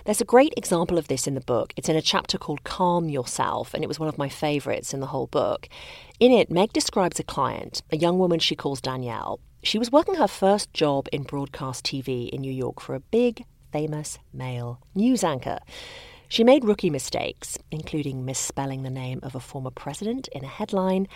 There's 0.04 0.20
a 0.20 0.24
great 0.24 0.54
example 0.56 0.98
of 0.98 1.08
this 1.08 1.26
in 1.26 1.34
the 1.34 1.40
book. 1.40 1.72
It's 1.76 1.88
in 1.88 1.96
a 1.96 2.02
chapter 2.02 2.38
called 2.38 2.64
Calm 2.64 3.08
Yourself, 3.08 3.74
and 3.74 3.84
it 3.84 3.86
was 3.86 3.98
one 3.98 4.08
of 4.08 4.18
my 4.18 4.28
favourites 4.28 4.92
in 4.92 5.00
the 5.00 5.06
whole 5.06 5.26
book. 5.26 5.68
In 6.18 6.32
it, 6.32 6.50
Meg 6.50 6.72
describes 6.72 7.20
a 7.20 7.24
client, 7.24 7.82
a 7.90 7.96
young 7.96 8.18
woman 8.18 8.38
she 8.38 8.56
calls 8.56 8.80
Danielle. 8.80 9.40
She 9.62 9.78
was 9.78 9.92
working 9.92 10.14
her 10.14 10.28
first 10.28 10.72
job 10.72 11.08
in 11.12 11.22
broadcast 11.22 11.84
TV 11.84 12.28
in 12.30 12.40
New 12.40 12.52
York 12.52 12.80
for 12.80 12.94
a 12.94 13.00
big, 13.00 13.44
famous 13.72 14.18
male 14.32 14.80
news 14.94 15.22
anchor. 15.22 15.58
She 16.28 16.44
made 16.44 16.64
rookie 16.64 16.90
mistakes, 16.90 17.58
including 17.70 18.24
misspelling 18.24 18.82
the 18.82 18.90
name 18.90 19.20
of 19.22 19.34
a 19.34 19.40
former 19.40 19.70
president 19.70 20.28
in 20.28 20.44
a 20.44 20.48
headline, 20.48 21.08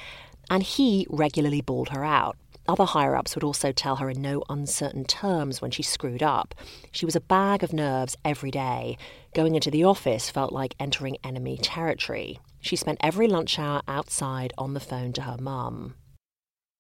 and 0.51 0.63
he 0.63 1.07
regularly 1.09 1.61
bawled 1.61 1.91
her 1.91 2.05
out. 2.05 2.37
Other 2.67 2.85
higher 2.85 3.15
ups 3.15 3.35
would 3.35 3.45
also 3.45 3.73
tell 3.73 3.97
her 3.97 4.09
in 4.09 4.23
no 4.23 4.43
uncertain 4.49 5.05
terms 5.05 5.61
when 5.61 5.71
she 5.71 5.83
screwed 5.83 6.23
up. 6.23 6.55
She 6.93 7.05
was 7.05 7.15
a 7.15 7.21
bag 7.21 7.63
of 7.63 7.73
nerves 7.73 8.17
every 8.25 8.51
day. 8.51 8.97
Going 9.35 9.55
into 9.55 9.71
the 9.71 9.85
office 9.85 10.31
felt 10.31 10.53
like 10.53 10.75
entering 10.81 11.19
enemy 11.23 11.59
territory. 11.59 12.39
She 12.61 12.77
spent 12.77 12.99
every 13.03 13.29
lunch 13.29 13.59
hour 13.59 13.83
outside 13.87 14.55
on 14.57 14.73
the 14.73 14.81
phone 14.81 15.13
to 15.15 15.23
her 15.23 15.37
mum. 15.39 15.95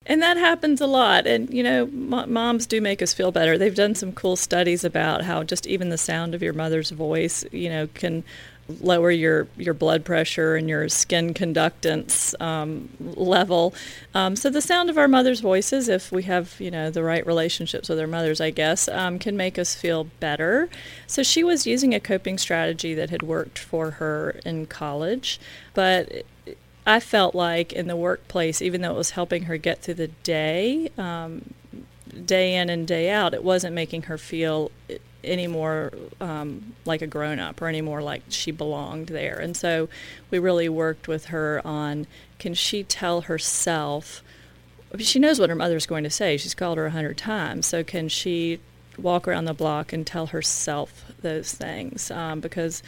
And 0.07 0.21
that 0.21 0.37
happens 0.37 0.81
a 0.81 0.87
lot. 0.87 1.27
And, 1.27 1.53
you 1.53 1.63
know, 1.63 1.87
moms 1.87 2.67
do 2.67 2.81
make 2.81 3.01
us 3.01 3.15
feel 3.15 3.33
better. 3.33 3.57
They've 3.57 3.75
done 3.75 3.95
some 3.95 4.13
cool 4.13 4.37
studies 4.37 4.85
about 4.85 5.23
how 5.23 5.43
just 5.45 5.67
even 5.67 5.89
the 5.89 5.99
sound 5.99 6.35
of 6.35 6.43
your 6.43 6.53
mother's 6.53 6.91
voice, 6.91 7.45
you 7.53 7.71
know, 7.71 7.89
can 7.95 8.23
lower 8.81 9.11
your, 9.11 9.47
your 9.57 9.75
blood 9.75 10.05
pressure 10.05 10.57
and 10.57 10.69
your 10.69 10.89
skin 10.89 11.35
conductance 11.35 12.39
um, 12.41 12.89
level. 12.99 13.75
Um, 14.15 14.37
so 14.37 14.51
the 14.51 14.63
sound 14.63 14.91
of 14.91 14.97
our 14.97 15.09
mother's 15.09 15.41
voices, 15.41 15.89
if 15.89 16.11
we 16.11 16.23
have 16.25 16.57
you 16.59 16.71
know 16.71 16.91
the 16.91 17.03
right 17.03 17.27
relationships 17.27 17.89
with 17.89 17.99
our 17.99 18.07
mothers, 18.07 18.41
I 18.41 18.51
guess, 18.51 18.89
um, 18.89 19.19
can 19.19 19.37
make 19.37 19.59
us 19.59 19.75
feel 19.75 20.05
better. 20.21 20.69
So 21.07 21.23
she 21.23 21.45
was 21.45 21.67
using 21.67 21.95
a 21.95 22.01
coping 22.01 22.39
strategy 22.39 22.95
that 22.95 23.11
had 23.11 23.23
worked 23.23 23.59
for 23.59 23.93
her 23.93 24.41
in 24.45 24.67
college, 24.67 25.41
but. 25.75 26.25
I 26.87 27.01
felt 27.01 27.35
like 27.35 27.73
in 27.73 27.87
the 27.87 27.97
workplace, 27.97 28.61
even 28.61 28.83
though 28.83 28.91
it 28.91 28.97
was 28.99 29.11
helping 29.11 29.45
her 29.45 29.57
get 29.57 29.83
through 29.83 29.95
the 29.95 30.09
day, 30.09 30.91
um, 30.99 31.55
day 32.25 32.55
in 32.55 32.69
and 32.69 32.87
day 32.87 33.11
out, 33.11 33.35
it 33.35 33.43
wasn't 33.43 33.75
making 33.75 34.03
her 34.03 34.19
feel 34.19 34.71
any 35.23 35.47
more 35.47 35.91
um, 36.21 36.75
like 36.85 37.03
a 37.03 37.07
grown 37.07 37.39
up 37.39 37.61
or 37.61 37.67
any 37.67 37.81
more 37.81 38.03
like 38.03 38.23
she 38.29 38.51
belonged 38.51 39.09
there. 39.09 39.39
And 39.39 39.57
so 39.57 39.89
we 40.31 40.39
really 40.39 40.69
worked 40.69 41.09
with 41.09 41.27
her 41.27 41.63
on 41.65 42.07
can 42.39 42.55
she 42.55 42.83
tell 42.83 43.23
herself, 43.23 44.23
she 44.99 45.19
knows 45.19 45.41
what 45.41 45.49
her 45.49 45.57
mother's 45.57 45.87
going 45.87 46.05
to 46.05 46.11
say. 46.11 46.37
She's 46.37 46.55
called 46.55 46.79
her 46.79 46.87
a 46.87 46.91
hundred 46.91 47.17
times. 47.17 47.67
So 47.67 47.83
can 47.83 48.09
she 48.09 48.61
walk 48.99 49.27
around 49.27 49.47
the 49.47 49.55
block 49.55 49.93
and 49.93 50.07
tell 50.07 50.27
herself 50.27 51.05
those 51.23 51.53
things? 51.53 52.11
Um, 52.11 52.41
because, 52.41 52.83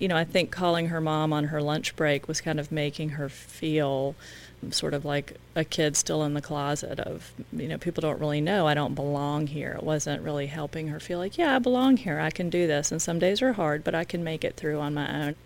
you 0.00 0.08
know, 0.08 0.16
I 0.16 0.24
think 0.24 0.50
calling 0.50 0.88
her 0.88 1.00
mom 1.00 1.32
on 1.32 1.44
her 1.44 1.62
lunch 1.62 1.94
break 1.94 2.26
was 2.26 2.40
kind 2.40 2.58
of 2.58 2.72
making 2.72 3.10
her 3.10 3.28
feel 3.28 4.16
sort 4.70 4.92
of 4.92 5.04
like 5.04 5.36
a 5.54 5.64
kid 5.64 5.96
still 5.96 6.22
in 6.22 6.34
the 6.34 6.42
closet 6.42 7.00
of 7.00 7.32
you 7.50 7.66
know 7.66 7.78
people 7.78 8.02
don't 8.02 8.20
really 8.20 8.42
know 8.42 8.66
I 8.66 8.74
don't 8.74 8.94
belong 8.94 9.46
here. 9.46 9.72
It 9.72 9.82
wasn't 9.82 10.22
really 10.22 10.46
helping 10.48 10.88
her 10.88 11.00
feel 11.00 11.18
like 11.18 11.38
yeah 11.38 11.56
I 11.56 11.58
belong 11.58 11.96
here. 11.98 12.18
I 12.18 12.30
can 12.30 12.50
do 12.50 12.66
this. 12.66 12.90
And 12.90 13.00
some 13.00 13.18
days 13.18 13.40
are 13.42 13.54
hard, 13.54 13.84
but 13.84 13.94
I 13.94 14.04
can 14.04 14.24
make 14.24 14.44
it 14.44 14.56
through 14.56 14.80
on 14.80 14.94
my 14.94 15.26
own. 15.28 15.36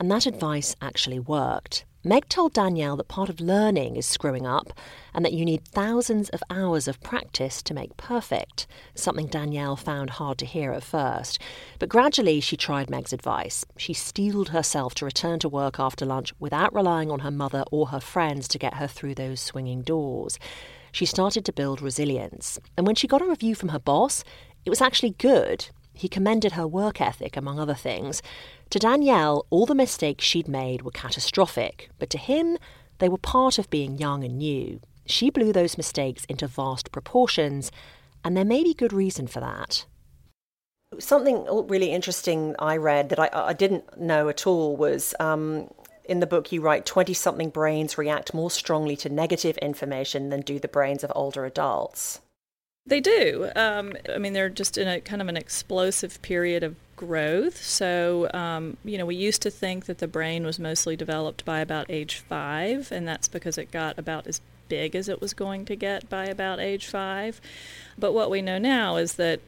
And 0.00 0.10
that 0.10 0.26
advice 0.26 0.74
actually 0.80 1.20
worked. 1.20 1.84
Meg 2.02 2.26
told 2.30 2.54
Danielle 2.54 2.96
that 2.96 3.08
part 3.08 3.28
of 3.28 3.40
learning 3.40 3.96
is 3.96 4.06
screwing 4.06 4.46
up 4.46 4.72
and 5.12 5.22
that 5.22 5.34
you 5.34 5.44
need 5.44 5.68
thousands 5.68 6.30
of 6.30 6.42
hours 6.48 6.88
of 6.88 7.02
practice 7.02 7.60
to 7.62 7.74
make 7.74 7.98
perfect, 7.98 8.66
something 8.94 9.26
Danielle 9.26 9.76
found 9.76 10.08
hard 10.08 10.38
to 10.38 10.46
hear 10.46 10.72
at 10.72 10.82
first. 10.82 11.38
But 11.78 11.90
gradually 11.90 12.40
she 12.40 12.56
tried 12.56 12.88
Meg's 12.88 13.12
advice. 13.12 13.66
She 13.76 13.92
steeled 13.92 14.48
herself 14.48 14.94
to 14.94 15.04
return 15.04 15.38
to 15.40 15.48
work 15.50 15.78
after 15.78 16.06
lunch 16.06 16.32
without 16.38 16.74
relying 16.74 17.10
on 17.10 17.18
her 17.20 17.30
mother 17.30 17.64
or 17.70 17.88
her 17.88 18.00
friends 18.00 18.48
to 18.48 18.58
get 18.58 18.74
her 18.74 18.86
through 18.86 19.16
those 19.16 19.42
swinging 19.42 19.82
doors. 19.82 20.38
She 20.92 21.04
started 21.04 21.44
to 21.44 21.52
build 21.52 21.82
resilience. 21.82 22.58
And 22.78 22.86
when 22.86 22.96
she 22.96 23.06
got 23.06 23.20
a 23.20 23.28
review 23.28 23.54
from 23.54 23.68
her 23.68 23.78
boss, 23.78 24.24
it 24.64 24.70
was 24.70 24.80
actually 24.80 25.10
good. 25.18 25.68
He 25.92 26.08
commended 26.08 26.52
her 26.52 26.66
work 26.66 27.00
ethic, 27.00 27.36
among 27.36 27.58
other 27.58 27.74
things. 27.74 28.22
To 28.70 28.78
Danielle, 28.78 29.46
all 29.50 29.66
the 29.66 29.74
mistakes 29.74 30.24
she'd 30.24 30.48
made 30.48 30.82
were 30.82 30.90
catastrophic, 30.90 31.90
but 31.98 32.10
to 32.10 32.18
him, 32.18 32.56
they 32.98 33.08
were 33.08 33.18
part 33.18 33.58
of 33.58 33.70
being 33.70 33.98
young 33.98 34.24
and 34.24 34.38
new. 34.38 34.80
She 35.06 35.30
blew 35.30 35.52
those 35.52 35.76
mistakes 35.76 36.24
into 36.26 36.46
vast 36.46 36.92
proportions, 36.92 37.72
and 38.24 38.36
there 38.36 38.44
may 38.44 38.62
be 38.62 38.74
good 38.74 38.92
reason 38.92 39.26
for 39.26 39.40
that. 39.40 39.86
Something 40.98 41.46
really 41.68 41.92
interesting 41.92 42.54
I 42.58 42.76
read 42.76 43.08
that 43.10 43.18
I, 43.18 43.28
I 43.32 43.52
didn't 43.52 43.98
know 43.98 44.28
at 44.28 44.46
all 44.46 44.76
was 44.76 45.14
um, 45.20 45.68
in 46.04 46.20
the 46.20 46.26
book 46.26 46.50
you 46.50 46.60
write 46.60 46.84
20 46.86 47.14
something 47.14 47.50
brains 47.50 47.96
react 47.96 48.34
more 48.34 48.50
strongly 48.50 48.96
to 48.96 49.08
negative 49.08 49.56
information 49.58 50.28
than 50.28 50.40
do 50.40 50.58
the 50.58 50.68
brains 50.68 51.04
of 51.04 51.12
older 51.14 51.44
adults. 51.44 52.20
They 52.90 53.00
do. 53.00 53.48
Um, 53.54 53.92
I 54.12 54.18
mean, 54.18 54.32
they're 54.32 54.48
just 54.48 54.76
in 54.76 54.88
a 54.88 55.00
kind 55.00 55.22
of 55.22 55.28
an 55.28 55.36
explosive 55.36 56.20
period 56.22 56.64
of 56.64 56.74
growth. 56.96 57.56
So, 57.56 58.28
um, 58.34 58.78
you 58.84 58.98
know, 58.98 59.06
we 59.06 59.14
used 59.14 59.42
to 59.42 59.50
think 59.50 59.86
that 59.86 59.98
the 59.98 60.08
brain 60.08 60.44
was 60.44 60.58
mostly 60.58 60.96
developed 60.96 61.44
by 61.44 61.60
about 61.60 61.86
age 61.88 62.16
five, 62.16 62.90
and 62.90 63.06
that's 63.06 63.28
because 63.28 63.56
it 63.56 63.70
got 63.70 63.96
about 63.96 64.26
as 64.26 64.40
big 64.68 64.96
as 64.96 65.08
it 65.08 65.20
was 65.20 65.34
going 65.34 65.66
to 65.66 65.76
get 65.76 66.10
by 66.10 66.24
about 66.24 66.58
age 66.58 66.88
five. 66.88 67.40
But 67.96 68.12
what 68.12 68.28
we 68.28 68.42
know 68.42 68.58
now 68.58 68.96
is 68.96 69.14
that 69.14 69.38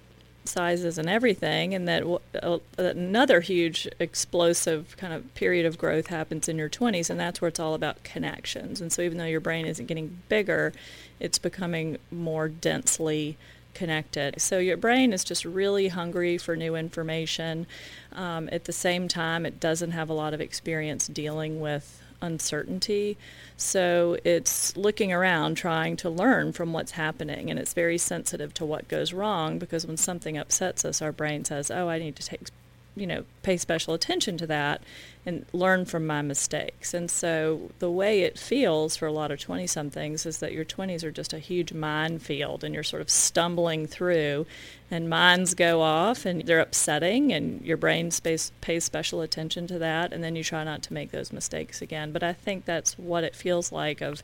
sizes 0.44 0.98
and 0.98 1.08
everything, 1.08 1.74
and 1.74 1.86
that 1.88 2.04
uh, 2.42 2.58
another 2.76 3.40
huge 3.40 3.88
explosive 3.98 4.96
kind 4.96 5.12
of 5.12 5.32
period 5.34 5.66
of 5.66 5.78
growth 5.78 6.08
happens 6.08 6.48
in 6.48 6.58
your 6.58 6.68
20s, 6.68 7.08
and 7.10 7.18
that's 7.18 7.40
where 7.40 7.48
it's 7.48 7.60
all 7.60 7.74
about 7.74 8.02
connections. 8.02 8.80
And 8.80 8.92
so, 8.92 9.02
even 9.02 9.18
though 9.18 9.24
your 9.24 9.40
brain 9.40 9.66
isn't 9.66 9.86
getting 9.86 10.18
bigger, 10.28 10.72
it's 11.20 11.38
becoming 11.38 11.98
more 12.10 12.48
densely 12.48 13.36
connected. 13.74 14.40
So, 14.40 14.58
your 14.58 14.76
brain 14.76 15.12
is 15.12 15.24
just 15.24 15.44
really 15.44 15.88
hungry 15.88 16.38
for 16.38 16.56
new 16.56 16.74
information. 16.74 17.66
Um, 18.12 18.48
at 18.52 18.64
the 18.64 18.72
same 18.72 19.08
time, 19.08 19.46
it 19.46 19.60
doesn't 19.60 19.92
have 19.92 20.10
a 20.10 20.14
lot 20.14 20.34
of 20.34 20.40
experience 20.40 21.06
dealing 21.06 21.60
with 21.60 22.01
uncertainty. 22.22 23.18
So 23.56 24.16
it's 24.24 24.76
looking 24.76 25.12
around 25.12 25.56
trying 25.56 25.96
to 25.98 26.08
learn 26.08 26.52
from 26.52 26.72
what's 26.72 26.92
happening. 26.92 27.50
And 27.50 27.58
it's 27.58 27.74
very 27.74 27.98
sensitive 27.98 28.54
to 28.54 28.64
what 28.64 28.88
goes 28.88 29.12
wrong 29.12 29.58
because 29.58 29.86
when 29.86 29.96
something 29.96 30.38
upsets 30.38 30.84
us, 30.84 31.02
our 31.02 31.12
brain 31.12 31.44
says, 31.44 31.70
oh, 31.70 31.88
I 31.88 31.98
need 31.98 32.16
to 32.16 32.24
take 32.24 32.48
you 32.94 33.06
know, 33.06 33.24
pay 33.42 33.56
special 33.56 33.94
attention 33.94 34.36
to 34.36 34.46
that 34.46 34.82
and 35.24 35.46
learn 35.52 35.84
from 35.84 36.06
my 36.06 36.20
mistakes. 36.20 36.92
And 36.92 37.10
so 37.10 37.70
the 37.78 37.90
way 37.90 38.22
it 38.22 38.38
feels 38.38 38.96
for 38.96 39.06
a 39.06 39.12
lot 39.12 39.30
of 39.30 39.38
20 39.38 39.66
somethings 39.66 40.26
is 40.26 40.38
that 40.38 40.52
your 40.52 40.64
20s 40.64 41.02
are 41.02 41.10
just 41.10 41.32
a 41.32 41.38
huge 41.38 41.72
minefield 41.72 42.64
and 42.64 42.74
you're 42.74 42.82
sort 42.82 43.00
of 43.00 43.08
stumbling 43.08 43.86
through 43.86 44.46
and 44.90 45.08
minds 45.08 45.54
go 45.54 45.80
off 45.80 46.26
and 46.26 46.42
they're 46.42 46.60
upsetting 46.60 47.32
and 47.32 47.64
your 47.64 47.76
brain 47.76 48.10
space 48.10 48.52
pays 48.60 48.84
special 48.84 49.20
attention 49.22 49.66
to 49.68 49.78
that 49.78 50.12
and 50.12 50.22
then 50.22 50.36
you 50.36 50.44
try 50.44 50.64
not 50.64 50.82
to 50.82 50.92
make 50.92 51.12
those 51.12 51.32
mistakes 51.32 51.80
again. 51.80 52.12
But 52.12 52.22
I 52.22 52.32
think 52.32 52.64
that's 52.64 52.98
what 52.98 53.24
it 53.24 53.34
feels 53.34 53.72
like 53.72 54.00
of 54.00 54.22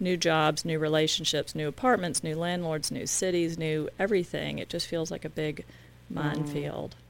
new 0.00 0.16
jobs, 0.16 0.64
new 0.64 0.78
relationships, 0.78 1.54
new 1.54 1.68
apartments, 1.68 2.24
new 2.24 2.36
landlords, 2.36 2.90
new 2.90 3.06
cities, 3.06 3.56
new 3.56 3.88
everything. 3.98 4.58
It 4.58 4.68
just 4.68 4.86
feels 4.86 5.10
like 5.10 5.24
a 5.24 5.30
big 5.30 5.64
minefield. 6.10 6.96
Mm. 6.96 7.09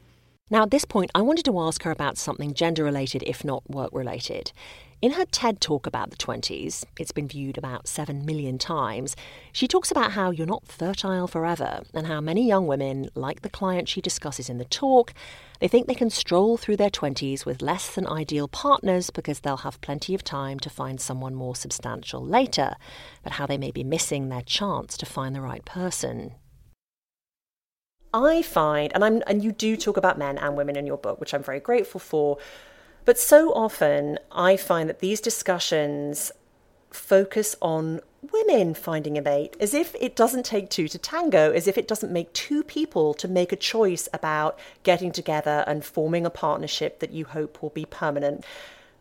Now, 0.52 0.64
at 0.64 0.72
this 0.72 0.84
point, 0.84 1.12
I 1.14 1.22
wanted 1.22 1.44
to 1.44 1.60
ask 1.60 1.84
her 1.84 1.92
about 1.92 2.18
something 2.18 2.54
gender 2.54 2.82
related, 2.82 3.22
if 3.24 3.44
not 3.44 3.70
work 3.70 3.90
related. 3.92 4.50
In 5.00 5.12
her 5.12 5.24
TED 5.24 5.60
talk 5.60 5.86
about 5.86 6.10
the 6.10 6.16
20s, 6.16 6.84
it's 6.98 7.12
been 7.12 7.28
viewed 7.28 7.56
about 7.56 7.86
7 7.86 8.26
million 8.26 8.58
times, 8.58 9.14
she 9.52 9.68
talks 9.68 9.92
about 9.92 10.12
how 10.12 10.30
you're 10.30 10.46
not 10.46 10.66
fertile 10.66 11.28
forever 11.28 11.82
and 11.94 12.08
how 12.08 12.20
many 12.20 12.46
young 12.46 12.66
women, 12.66 13.08
like 13.14 13.42
the 13.42 13.48
client 13.48 13.88
she 13.88 14.02
discusses 14.02 14.50
in 14.50 14.58
the 14.58 14.64
talk, 14.64 15.14
they 15.60 15.68
think 15.68 15.86
they 15.86 15.94
can 15.94 16.10
stroll 16.10 16.56
through 16.56 16.76
their 16.76 16.90
20s 16.90 17.46
with 17.46 17.62
less 17.62 17.94
than 17.94 18.06
ideal 18.08 18.48
partners 18.48 19.10
because 19.10 19.40
they'll 19.40 19.58
have 19.58 19.80
plenty 19.80 20.14
of 20.14 20.24
time 20.24 20.58
to 20.58 20.68
find 20.68 21.00
someone 21.00 21.34
more 21.34 21.54
substantial 21.54 22.22
later, 22.22 22.74
but 23.22 23.34
how 23.34 23.46
they 23.46 23.56
may 23.56 23.70
be 23.70 23.84
missing 23.84 24.28
their 24.28 24.42
chance 24.42 24.96
to 24.98 25.06
find 25.06 25.34
the 25.34 25.40
right 25.40 25.64
person. 25.64 26.32
I 28.12 28.42
find, 28.42 28.92
and 28.94 29.04
I'm, 29.04 29.22
and 29.26 29.42
you 29.44 29.52
do 29.52 29.76
talk 29.76 29.96
about 29.96 30.18
men 30.18 30.38
and 30.38 30.56
women 30.56 30.76
in 30.76 30.86
your 30.86 30.98
book, 30.98 31.20
which 31.20 31.32
I'm 31.32 31.42
very 31.42 31.60
grateful 31.60 32.00
for, 32.00 32.38
but 33.04 33.18
so 33.18 33.52
often 33.54 34.18
I 34.32 34.56
find 34.56 34.88
that 34.88 35.00
these 35.00 35.20
discussions 35.20 36.32
focus 36.90 37.56
on 37.62 38.00
women 38.32 38.74
finding 38.74 39.16
a 39.16 39.22
mate, 39.22 39.56
as 39.60 39.72
if 39.72 39.94
it 40.00 40.16
doesn't 40.16 40.44
take 40.44 40.68
two 40.68 40.88
to 40.88 40.98
tango, 40.98 41.52
as 41.52 41.66
if 41.66 41.78
it 41.78 41.88
doesn't 41.88 42.12
make 42.12 42.32
two 42.32 42.62
people 42.62 43.14
to 43.14 43.28
make 43.28 43.52
a 43.52 43.56
choice 43.56 44.08
about 44.12 44.58
getting 44.82 45.12
together 45.12 45.64
and 45.66 45.84
forming 45.84 46.26
a 46.26 46.30
partnership 46.30 46.98
that 46.98 47.12
you 47.12 47.24
hope 47.24 47.62
will 47.62 47.70
be 47.70 47.84
permanent. 47.84 48.44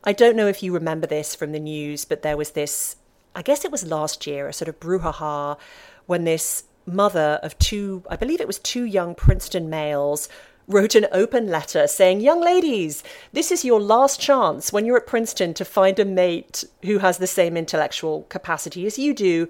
I 0.03 0.13
don't 0.13 0.37
know 0.37 0.47
if 0.47 0.63
you 0.63 0.71
remember 0.71 1.07
this 1.07 1.35
from 1.35 1.51
the 1.51 1.59
news, 1.59 2.05
but 2.05 2.21
there 2.21 2.37
was 2.37 2.51
this, 2.51 2.95
I 3.35 3.41
guess 3.41 3.65
it 3.65 3.71
was 3.71 3.85
last 3.85 4.25
year, 4.25 4.47
a 4.47 4.53
sort 4.53 4.69
of 4.69 4.79
brouhaha 4.79 5.57
when 6.05 6.23
this 6.23 6.63
mother 6.93 7.39
of 7.43 7.57
two, 7.59 8.03
I 8.09 8.15
believe 8.15 8.41
it 8.41 8.47
was 8.47 8.59
two 8.59 8.83
young 8.83 9.15
Princeton 9.15 9.69
males, 9.69 10.29
wrote 10.69 10.95
an 10.95 11.07
open 11.11 11.47
letter 11.47 11.87
saying, 11.87 12.21
Young 12.21 12.39
ladies, 12.39 13.03
this 13.33 13.51
is 13.51 13.65
your 13.65 13.81
last 13.81 14.21
chance 14.21 14.71
when 14.71 14.85
you're 14.85 14.97
at 14.97 15.07
Princeton 15.07 15.53
to 15.55 15.65
find 15.65 15.99
a 15.99 16.05
mate 16.05 16.63
who 16.85 16.99
has 16.99 17.17
the 17.17 17.27
same 17.27 17.57
intellectual 17.57 18.23
capacity 18.29 18.85
as 18.85 18.97
you 18.97 19.13
do. 19.13 19.49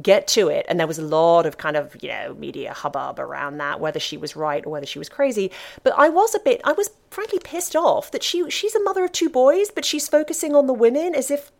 Get 0.00 0.26
to 0.28 0.48
it. 0.48 0.64
And 0.70 0.80
there 0.80 0.86
was 0.86 0.98
a 0.98 1.04
lot 1.04 1.44
of 1.44 1.58
kind 1.58 1.76
of, 1.76 1.94
you 2.02 2.08
know, 2.08 2.32
media 2.32 2.72
hubbub 2.72 3.20
around 3.20 3.58
that, 3.58 3.78
whether 3.78 4.00
she 4.00 4.16
was 4.16 4.34
right 4.34 4.64
or 4.64 4.70
whether 4.70 4.86
she 4.86 4.98
was 4.98 5.10
crazy. 5.10 5.50
But 5.82 5.92
I 5.98 6.08
was 6.08 6.34
a 6.34 6.38
bit, 6.38 6.62
I 6.64 6.72
was 6.72 6.88
frankly 7.10 7.40
pissed 7.44 7.76
off 7.76 8.10
that 8.10 8.22
she 8.22 8.48
she's 8.48 8.74
a 8.74 8.82
mother 8.82 9.04
of 9.04 9.12
two 9.12 9.28
boys, 9.28 9.70
but 9.70 9.84
she's 9.84 10.08
focusing 10.08 10.54
on 10.54 10.66
the 10.66 10.72
women 10.72 11.14
as 11.14 11.30
if 11.30 11.52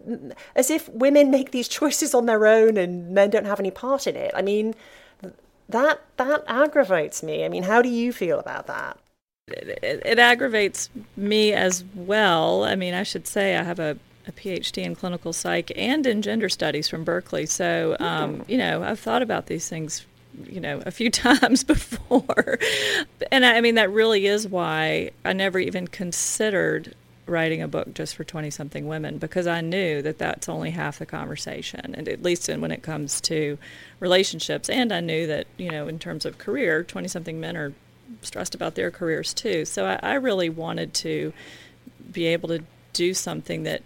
as 0.56 0.70
if 0.70 0.88
women 0.88 1.30
make 1.30 1.50
these 1.50 1.68
choices 1.78 2.14
on 2.14 2.24
their 2.24 2.46
own 2.46 2.78
and 2.78 3.10
men 3.10 3.28
don't 3.28 3.44
have 3.44 3.60
any 3.60 3.70
part 3.70 4.06
in 4.06 4.16
it. 4.16 4.30
I 4.34 4.40
mean, 4.40 4.74
that 5.72 6.00
that 6.16 6.44
aggravates 6.46 7.22
me. 7.22 7.44
I 7.44 7.48
mean, 7.48 7.64
how 7.64 7.82
do 7.82 7.88
you 7.88 8.12
feel 8.12 8.38
about 8.38 8.66
that? 8.68 8.98
It, 9.48 9.78
it, 9.82 10.02
it 10.04 10.18
aggravates 10.18 10.88
me 11.16 11.52
as 11.52 11.84
well. 11.94 12.64
I 12.64 12.76
mean, 12.76 12.94
I 12.94 13.02
should 13.02 13.26
say 13.26 13.56
I 13.56 13.62
have 13.62 13.78
a, 13.78 13.98
a 14.26 14.32
PhD 14.32 14.84
in 14.84 14.94
clinical 14.94 15.32
psych 15.32 15.72
and 15.76 16.06
in 16.06 16.22
gender 16.22 16.48
studies 16.48 16.88
from 16.88 17.04
Berkeley. 17.04 17.46
So, 17.46 17.96
um, 17.98 18.44
you 18.46 18.56
know, 18.56 18.82
I've 18.82 19.00
thought 19.00 19.22
about 19.22 19.46
these 19.46 19.68
things, 19.68 20.06
you 20.44 20.60
know, 20.60 20.82
a 20.86 20.90
few 20.90 21.10
times 21.10 21.64
before. 21.64 22.58
and 23.30 23.44
I, 23.44 23.56
I 23.56 23.60
mean, 23.60 23.74
that 23.74 23.90
really 23.90 24.26
is 24.26 24.46
why 24.46 25.10
I 25.24 25.32
never 25.32 25.58
even 25.58 25.88
considered 25.88 26.94
writing 27.32 27.62
a 27.62 27.68
book 27.68 27.94
just 27.94 28.14
for 28.14 28.22
20 28.24 28.50
something 28.50 28.86
women 28.86 29.18
because 29.18 29.46
I 29.46 29.60
knew 29.60 30.02
that 30.02 30.18
that's 30.18 30.48
only 30.48 30.70
half 30.70 30.98
the 30.98 31.06
conversation 31.06 31.94
and 31.94 32.08
at 32.08 32.22
least 32.22 32.48
in, 32.48 32.60
when 32.60 32.70
it 32.70 32.82
comes 32.82 33.20
to 33.22 33.58
relationships. 33.98 34.68
And 34.68 34.92
I 34.92 35.00
knew 35.00 35.26
that 35.26 35.46
you 35.56 35.70
know 35.70 35.88
in 35.88 35.98
terms 35.98 36.24
of 36.24 36.38
career 36.38 36.84
20 36.84 37.08
something 37.08 37.40
men 37.40 37.56
are 37.56 37.72
stressed 38.20 38.54
about 38.54 38.74
their 38.74 38.90
careers 38.90 39.34
too. 39.34 39.64
So 39.64 39.86
I, 39.86 39.98
I 40.02 40.14
really 40.14 40.50
wanted 40.50 40.94
to 40.94 41.32
be 42.10 42.26
able 42.26 42.48
to 42.50 42.62
do 42.92 43.14
something 43.14 43.62
that 43.62 43.82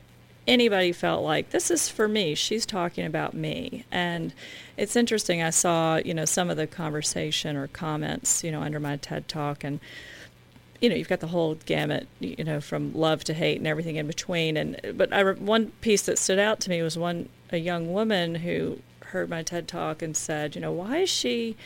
anybody 0.47 0.93
felt 0.93 1.25
like 1.25 1.51
this 1.51 1.71
is 1.71 1.89
for 1.89 2.09
me. 2.09 2.35
She's 2.35 2.67
talking 2.67 3.07
about 3.07 3.35
me. 3.35 3.85
And 3.91 4.33
it's 4.77 4.97
interesting 4.97 5.43
I 5.43 5.51
saw 5.51 5.97
you 5.97 6.15
know 6.15 6.25
some 6.25 6.51
of 6.51 6.57
the 6.57 6.67
conversation 6.67 7.57
or 7.57 7.69
comments 7.69 8.45
you 8.45 8.51
know 8.51 8.63
under 8.63 8.81
my 8.81 8.97
TED 8.97 9.29
talk 9.29 9.65
and 9.65 9.81
you 10.81 10.89
know, 10.89 10.95
you've 10.97 11.09
got 11.09 11.21
the 11.21 11.29
whole 11.29 11.55
gamut, 11.55 12.07
you 12.21 12.45
know, 12.45 12.61
from 12.61 12.95
love 12.95 13.25
to 13.25 13.35
hate 13.35 13.59
and 13.59 13.67
everything 13.67 13.97
in 13.97 14.07
between. 14.07 14.57
And 14.57 14.81
but 14.95 15.12
I 15.12 15.23
one 15.33 15.73
piece 15.81 16.03
that 16.03 16.19
stood 16.19 16.39
out 16.39 16.61
to 16.61 16.71
me 16.71 16.83
was 16.83 16.99
one 16.99 17.29
a 17.51 17.59
young 17.59 17.93
woman 17.93 18.37
who 18.37 18.81
heard 19.07 19.29
my 19.31 19.43
TED 19.43 19.69
talk 19.69 20.03
and 20.03 20.17
said, 20.17 20.55
you 20.55 20.61
know, 20.61 20.73
why 20.73 20.99
is 20.99 21.11
she, 21.11 21.57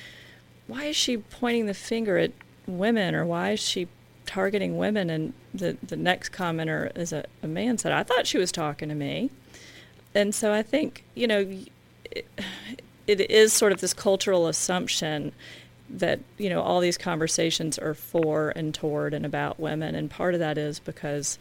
why 0.66 0.85
is 0.85 0.96
she 0.96 1.16
pointing 1.16 1.66
the 1.66 1.75
finger 1.75 2.18
at 2.18 2.33
women, 2.66 3.14
or 3.14 3.25
why 3.25 3.53
is 3.53 3.61
she 3.61 3.88
targeting 4.27 4.77
women? 4.77 5.11
And 5.11 5.33
the 5.53 5.77
the 5.83 5.96
next 5.96 6.33
commenter 6.33 6.96
is 6.96 7.12
a, 7.12 7.25
a 7.42 7.46
man 7.46 7.79
said, 7.79 7.92
I 7.92 8.03
thought 8.03 8.27
she 8.27 8.38
was 8.38 8.53
talking 8.53 8.88
to 8.88 8.94
me. 8.94 9.31
And 10.14 10.35
so 10.35 10.53
I 10.53 10.62
think 10.62 11.05
you 11.14 11.27
know, 11.27 11.49
it, 12.11 12.27
it 13.07 13.31
is 13.31 13.53
sort 13.53 13.73
of 13.73 13.81
this 13.81 13.94
cultural 13.94 14.46
assumption 14.46 15.33
that 15.90 16.20
you 16.38 16.48
know 16.48 16.62
all 16.62 16.81
these 16.81 16.96
conversations 16.96 17.79
are 17.79 17.94
for 17.94 18.50
and 18.50 18.74
toward 18.74 19.12
and 19.12 19.26
about 19.26 19.59
women. 19.59 19.94
And 19.94 20.11
part 20.11 20.35
of 20.35 20.40
that 20.40 20.57
is 20.57 20.79
because 20.79 21.38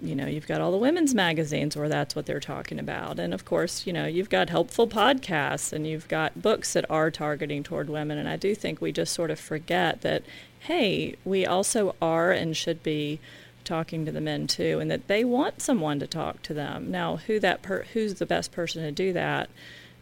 you 0.00 0.14
know 0.14 0.26
you've 0.26 0.46
got 0.46 0.60
all 0.60 0.70
the 0.70 0.76
women's 0.76 1.14
magazines 1.14 1.76
where 1.76 1.88
that's 1.88 2.14
what 2.14 2.26
they're 2.26 2.40
talking 2.40 2.78
about. 2.78 3.18
And 3.18 3.32
of 3.32 3.44
course 3.44 3.86
you 3.86 3.92
know 3.92 4.06
you've 4.06 4.30
got 4.30 4.50
helpful 4.50 4.86
podcasts 4.86 5.72
and 5.72 5.86
you've 5.86 6.08
got 6.08 6.42
books 6.42 6.74
that 6.74 6.84
are 6.90 7.10
targeting 7.10 7.62
toward 7.62 7.88
women. 7.88 8.18
And 8.18 8.28
i 8.28 8.36
do 8.36 8.54
think 8.54 8.80
we 8.80 8.92
just 8.92 9.14
sort 9.14 9.30
of 9.30 9.40
forget 9.40 10.02
that 10.02 10.22
hey 10.60 11.16
we 11.24 11.46
also 11.46 11.94
are 12.02 12.32
and 12.32 12.56
should 12.56 12.82
be 12.82 13.18
talking 13.64 14.04
to 14.04 14.12
the 14.12 14.20
men 14.20 14.46
too 14.46 14.78
and 14.80 14.90
that 14.90 15.08
they 15.08 15.24
want 15.24 15.60
someone 15.60 15.98
to 16.00 16.06
talk 16.06 16.42
to 16.42 16.54
them. 16.54 16.90
Now 16.90 17.16
who 17.16 17.40
that 17.40 17.62
per- 17.62 17.86
who's 17.94 18.14
the 18.14 18.26
best 18.26 18.52
person 18.52 18.82
to 18.82 18.92
do 18.92 19.12
that 19.14 19.48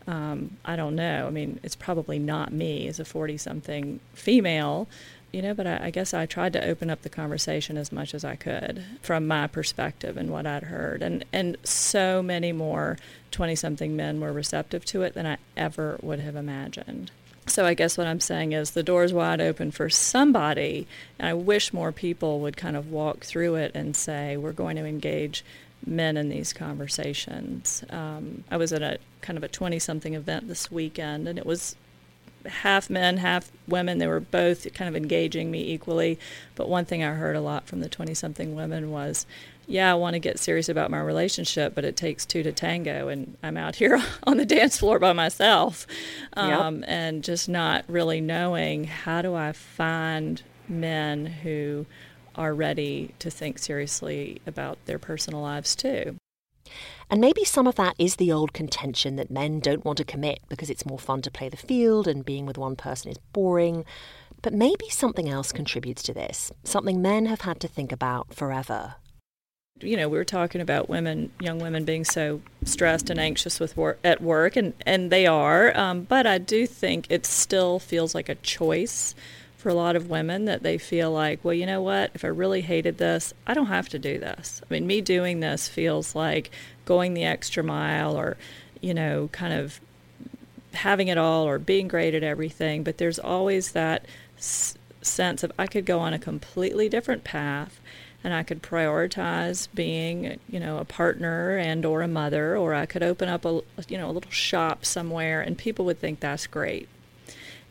um, 0.06 0.56
I 0.64 0.76
don't 0.76 0.94
know. 0.94 1.26
I 1.26 1.30
mean, 1.30 1.60
it's 1.62 1.76
probably 1.76 2.18
not 2.18 2.52
me 2.52 2.88
as 2.88 3.00
a 3.00 3.04
40 3.04 3.38
something 3.38 4.00
female, 4.12 4.86
you 5.32 5.40
know, 5.42 5.54
but 5.54 5.66
I, 5.66 5.86
I, 5.86 5.90
guess 5.90 6.12
I 6.12 6.26
tried 6.26 6.52
to 6.52 6.64
open 6.64 6.90
up 6.90 7.02
the 7.02 7.08
conversation 7.08 7.76
as 7.76 7.90
much 7.90 8.14
as 8.14 8.24
I 8.24 8.36
could 8.36 8.84
from 9.02 9.26
my 9.26 9.46
perspective 9.46 10.16
and 10.16 10.30
what 10.30 10.46
I'd 10.46 10.64
heard. 10.64 11.02
And, 11.02 11.24
and 11.32 11.56
so 11.64 12.22
many 12.22 12.52
more 12.52 12.98
20 13.30 13.56
something 13.56 13.96
men 13.96 14.20
were 14.20 14.32
receptive 14.32 14.84
to 14.86 15.02
it 15.02 15.14
than 15.14 15.26
I 15.26 15.38
ever 15.56 15.98
would 16.02 16.20
have 16.20 16.36
imagined. 16.36 17.10
So 17.46 17.66
I 17.66 17.74
guess 17.74 17.98
what 17.98 18.06
I'm 18.06 18.20
saying 18.20 18.52
is 18.52 18.70
the 18.70 18.82
door's 18.82 19.12
wide 19.12 19.40
open 19.40 19.70
for 19.70 19.90
somebody, 19.90 20.86
and 21.18 21.28
I 21.28 21.34
wish 21.34 21.74
more 21.74 21.92
people 21.92 22.40
would 22.40 22.56
kind 22.56 22.76
of 22.76 22.90
walk 22.90 23.24
through 23.24 23.56
it 23.56 23.72
and 23.74 23.94
say, 23.94 24.36
we're 24.36 24.52
going 24.52 24.76
to 24.76 24.86
engage 24.86 25.44
men 25.86 26.16
in 26.16 26.28
these 26.28 26.52
conversations. 26.52 27.84
Um, 27.90 28.44
I 28.50 28.56
was 28.56 28.72
at 28.72 28.82
a 28.82 28.98
kind 29.20 29.36
of 29.36 29.42
a 29.42 29.48
20 29.48 29.78
something 29.78 30.14
event 30.14 30.48
this 30.48 30.70
weekend, 30.70 31.28
and 31.28 31.38
it 31.38 31.46
was 31.46 31.76
half 32.46 32.90
men, 32.90 33.18
half 33.18 33.50
women. 33.66 33.98
They 33.98 34.06
were 34.06 34.20
both 34.20 34.72
kind 34.74 34.88
of 34.88 34.96
engaging 34.96 35.50
me 35.50 35.72
equally. 35.72 36.18
But 36.54 36.68
one 36.68 36.84
thing 36.84 37.02
I 37.02 37.14
heard 37.14 37.36
a 37.36 37.40
lot 37.40 37.66
from 37.66 37.80
the 37.80 37.88
20 37.88 38.14
something 38.14 38.54
women 38.54 38.90
was, 38.90 39.26
yeah, 39.66 39.90
I 39.90 39.94
want 39.94 40.14
to 40.14 40.20
get 40.20 40.38
serious 40.38 40.68
about 40.68 40.90
my 40.90 41.00
relationship, 41.00 41.74
but 41.74 41.84
it 41.84 41.96
takes 41.96 42.26
two 42.26 42.42
to 42.42 42.52
tango, 42.52 43.08
and 43.08 43.36
I'm 43.42 43.56
out 43.56 43.76
here 43.76 44.02
on 44.24 44.36
the 44.36 44.44
dance 44.44 44.78
floor 44.78 44.98
by 44.98 45.12
myself, 45.12 45.86
um, 46.34 46.80
yep. 46.80 46.84
and 46.88 47.24
just 47.24 47.48
not 47.48 47.84
really 47.88 48.20
knowing 48.20 48.84
how 48.84 49.22
do 49.22 49.34
I 49.34 49.52
find 49.52 50.42
men 50.68 51.26
who 51.26 51.86
are 52.34 52.54
ready 52.54 53.14
to 53.18 53.30
think 53.30 53.58
seriously 53.58 54.40
about 54.46 54.78
their 54.86 54.98
personal 54.98 55.40
lives 55.40 55.74
too. 55.76 56.16
And 57.10 57.20
maybe 57.20 57.44
some 57.44 57.66
of 57.66 57.74
that 57.76 57.94
is 57.98 58.16
the 58.16 58.32
old 58.32 58.52
contention 58.52 59.16
that 59.16 59.30
men 59.30 59.60
don't 59.60 59.84
want 59.84 59.98
to 59.98 60.04
commit 60.04 60.40
because 60.48 60.70
it's 60.70 60.86
more 60.86 60.98
fun 60.98 61.22
to 61.22 61.30
play 61.30 61.48
the 61.48 61.56
field 61.56 62.08
and 62.08 62.24
being 62.24 62.46
with 62.46 62.58
one 62.58 62.76
person 62.76 63.10
is 63.10 63.18
boring. 63.32 63.84
But 64.42 64.54
maybe 64.54 64.88
something 64.88 65.28
else 65.28 65.52
contributes 65.52 66.02
to 66.04 66.14
this, 66.14 66.52
something 66.64 67.00
men 67.00 67.26
have 67.26 67.42
had 67.42 67.60
to 67.60 67.68
think 67.68 67.92
about 67.92 68.34
forever. 68.34 68.96
You 69.80 69.96
know, 69.96 70.08
we 70.08 70.16
were 70.16 70.24
talking 70.24 70.60
about 70.60 70.88
women, 70.88 71.32
young 71.40 71.58
women 71.58 71.84
being 71.84 72.04
so 72.04 72.40
stressed 72.64 73.10
and 73.10 73.18
anxious 73.18 73.58
with 73.58 73.76
work 73.76 73.98
at 74.04 74.22
work, 74.22 74.54
and, 74.54 74.72
and 74.86 75.10
they 75.10 75.26
are. 75.26 75.76
Um, 75.76 76.02
but 76.02 76.26
I 76.26 76.38
do 76.38 76.66
think 76.66 77.06
it 77.10 77.26
still 77.26 77.78
feels 77.78 78.14
like 78.14 78.28
a 78.28 78.36
choice 78.36 79.14
for 79.64 79.70
a 79.70 79.74
lot 79.74 79.96
of 79.96 80.10
women 80.10 80.44
that 80.44 80.62
they 80.62 80.76
feel 80.76 81.10
like, 81.10 81.42
well, 81.42 81.54
you 81.54 81.64
know 81.64 81.80
what? 81.80 82.10
If 82.12 82.22
I 82.22 82.28
really 82.28 82.60
hated 82.60 82.98
this, 82.98 83.32
I 83.46 83.54
don't 83.54 83.68
have 83.68 83.88
to 83.88 83.98
do 83.98 84.18
this. 84.18 84.60
I 84.62 84.66
mean, 84.70 84.86
me 84.86 85.00
doing 85.00 85.40
this 85.40 85.68
feels 85.68 86.14
like 86.14 86.50
going 86.84 87.14
the 87.14 87.24
extra 87.24 87.64
mile 87.64 88.14
or, 88.14 88.36
you 88.82 88.92
know, 88.92 89.30
kind 89.32 89.54
of 89.54 89.80
having 90.74 91.08
it 91.08 91.16
all 91.16 91.48
or 91.48 91.58
being 91.58 91.88
great 91.88 92.14
at 92.14 92.22
everything. 92.22 92.82
But 92.82 92.98
there's 92.98 93.18
always 93.18 93.72
that 93.72 94.04
s- 94.36 94.74
sense 95.00 95.42
of 95.42 95.50
I 95.58 95.66
could 95.66 95.86
go 95.86 95.98
on 95.98 96.12
a 96.12 96.18
completely 96.18 96.90
different 96.90 97.24
path 97.24 97.80
and 98.22 98.34
I 98.34 98.42
could 98.42 98.62
prioritize 98.62 99.66
being, 99.74 100.38
you 100.46 100.60
know, 100.60 100.76
a 100.76 100.84
partner 100.84 101.56
and 101.56 101.86
or 101.86 102.02
a 102.02 102.08
mother, 102.08 102.54
or 102.54 102.74
I 102.74 102.84
could 102.84 103.02
open 103.02 103.30
up 103.30 103.46
a, 103.46 103.62
you 103.88 103.96
know, 103.96 104.10
a 104.10 104.12
little 104.12 104.30
shop 104.30 104.84
somewhere, 104.84 105.40
and 105.40 105.56
people 105.56 105.86
would 105.86 106.00
think 106.00 106.20
that's 106.20 106.46
great. 106.46 106.86